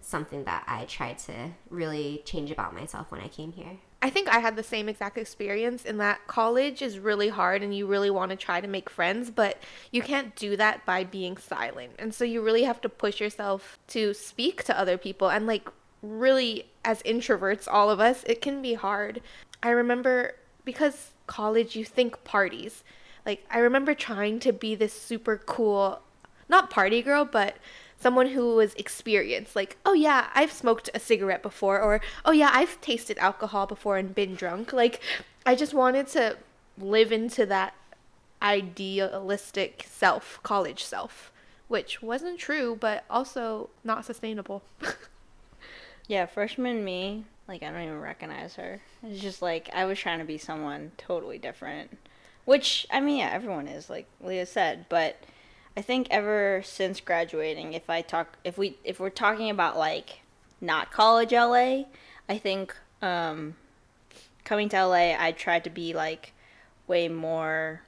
[0.00, 3.78] something that I tried to really change about myself when I came here.
[4.02, 7.76] I think I had the same exact experience in that college is really hard and
[7.76, 9.58] you really want to try to make friends, but
[9.90, 11.92] you can't do that by being silent.
[11.98, 15.30] And so you really have to push yourself to speak to other people.
[15.30, 15.68] And like,
[16.02, 19.20] really, as introverts, all of us, it can be hard.
[19.62, 20.34] I remember
[20.64, 22.82] because college, you think parties.
[23.26, 26.00] Like, I remember trying to be this super cool,
[26.48, 27.56] not party girl, but
[28.00, 29.54] someone who was experienced.
[29.54, 33.98] Like, oh yeah, I've smoked a cigarette before, or oh yeah, I've tasted alcohol before
[33.98, 34.72] and been drunk.
[34.72, 35.00] Like,
[35.46, 36.36] I just wanted to
[36.78, 37.74] live into that
[38.42, 41.30] idealistic self, college self,
[41.68, 44.62] which wasn't true, but also not sustainable.
[46.08, 48.80] yeah, freshman me, like I don't even recognize her.
[49.02, 51.98] It's just like I was trying to be someone totally different.
[52.46, 55.16] Which I mean, yeah, everyone is like Leah said, but
[55.76, 60.20] I think ever since graduating, if I talk if we if we're talking about like
[60.60, 61.84] not college LA,
[62.28, 63.56] I think um
[64.44, 66.32] coming to LA, I tried to be like
[66.86, 67.82] way more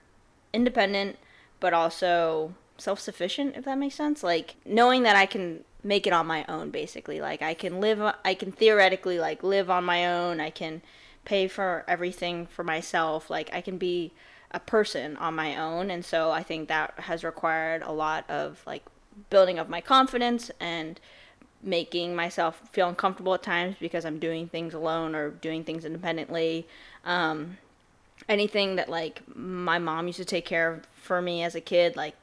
[0.52, 1.18] independent,
[1.60, 4.22] but also self sufficient, if that makes sense.
[4.22, 7.20] Like knowing that I can make it on my own, basically.
[7.20, 10.40] Like I can live, I can theoretically like live on my own.
[10.40, 10.82] I can
[11.24, 13.30] pay for everything for myself.
[13.30, 14.12] Like I can be
[14.53, 15.90] a person on my own.
[15.90, 18.84] And so I think that has required a lot of like
[19.30, 21.00] building of my confidence and
[21.62, 26.66] making myself feel uncomfortable at times because I'm doing things alone or doing things independently.
[27.05, 27.59] Um,
[28.28, 31.96] anything that like my mom used to take care of for me as a kid,
[31.96, 32.14] like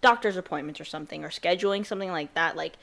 [0.00, 2.74] doctor's appointments or something, or scheduling something like that, like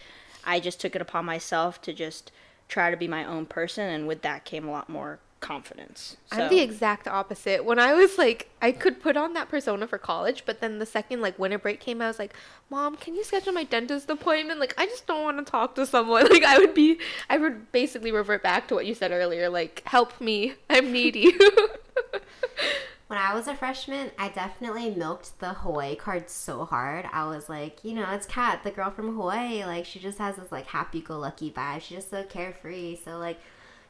[0.44, 2.32] I just took it upon myself to just
[2.68, 6.18] try to be my own person, and with that came a lot more confidence.
[6.32, 6.44] So.
[6.44, 7.66] I'm the exact opposite.
[7.66, 10.86] When I was like, I could put on that persona for college, but then the
[10.86, 12.34] second like winter break came, I was like,
[12.70, 14.60] "Mom, can you schedule my dentist appointment?
[14.60, 16.28] Like, I just don't want to talk to someone.
[16.30, 19.50] Like, I would be, I would basically revert back to what you said earlier.
[19.50, 21.34] Like, help me, I'm needy."
[23.08, 27.06] when I was a freshman, I definitely milked the Hawaii card so hard.
[27.12, 29.66] I was like, you know, it's Kat, the girl from Hawaii.
[29.66, 31.82] Like, she just has this like happy-go-lucky vibe.
[31.82, 33.00] She's just so carefree.
[33.04, 33.40] So like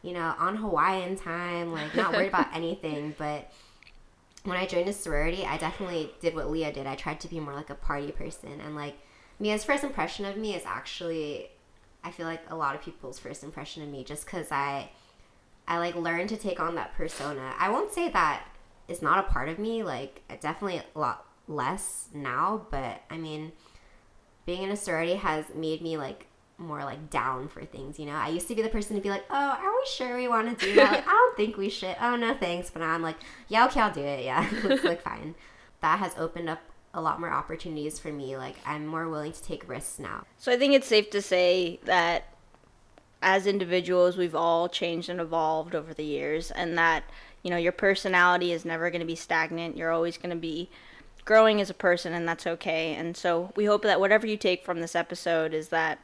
[0.01, 3.15] you know, on Hawaiian time, like not worried about anything.
[3.17, 3.51] But
[4.43, 6.87] when I joined a sorority, I definitely did what Leah did.
[6.87, 8.61] I tried to be more like a party person.
[8.63, 8.95] And like
[9.39, 11.49] Mia's first impression of me is actually,
[12.03, 14.91] I feel like a lot of people's first impression of me just because I,
[15.67, 17.53] I like learned to take on that persona.
[17.59, 18.45] I won't say that
[18.87, 19.83] is not a part of me.
[19.83, 23.51] Like definitely a lot less now, but I mean,
[24.45, 26.25] being in a sorority has made me like
[26.59, 28.13] more like down for things, you know.
[28.13, 30.59] I used to be the person to be like, "Oh, are we sure we want
[30.59, 31.95] to do that?" Like, I don't think we should.
[32.01, 32.69] Oh no, thanks.
[32.69, 34.25] But now I'm like, "Yeah, okay, I'll do it.
[34.25, 35.35] Yeah, it's like fine."
[35.81, 36.59] That has opened up
[36.93, 38.35] a lot more opportunities for me.
[38.37, 40.25] Like I'm more willing to take risks now.
[40.37, 42.25] So I think it's safe to say that
[43.21, 47.03] as individuals, we've all changed and evolved over the years, and that
[47.43, 49.77] you know your personality is never going to be stagnant.
[49.77, 50.69] You're always going to be
[51.25, 52.95] growing as a person, and that's okay.
[52.95, 55.99] And so we hope that whatever you take from this episode is that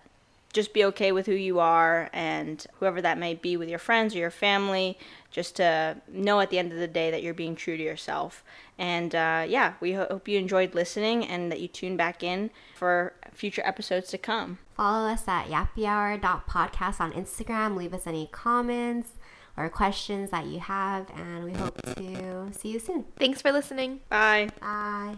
[0.56, 4.16] just be okay with who you are and whoever that may be with your friends
[4.16, 4.98] or your family,
[5.30, 8.44] just to know at the end of the day that you're being true to yourself.
[8.78, 13.14] And uh, yeah, we hope you enjoyed listening and that you tune back in for
[13.34, 14.60] future episodes to come.
[14.76, 17.76] Follow us at yappyhour.podcast on Instagram.
[17.76, 19.10] Leave us any comments
[19.58, 23.06] or questions that you have, and we hope to see you soon.
[23.18, 24.02] Thanks for listening.
[24.10, 24.50] Bye.
[24.60, 25.16] Bye.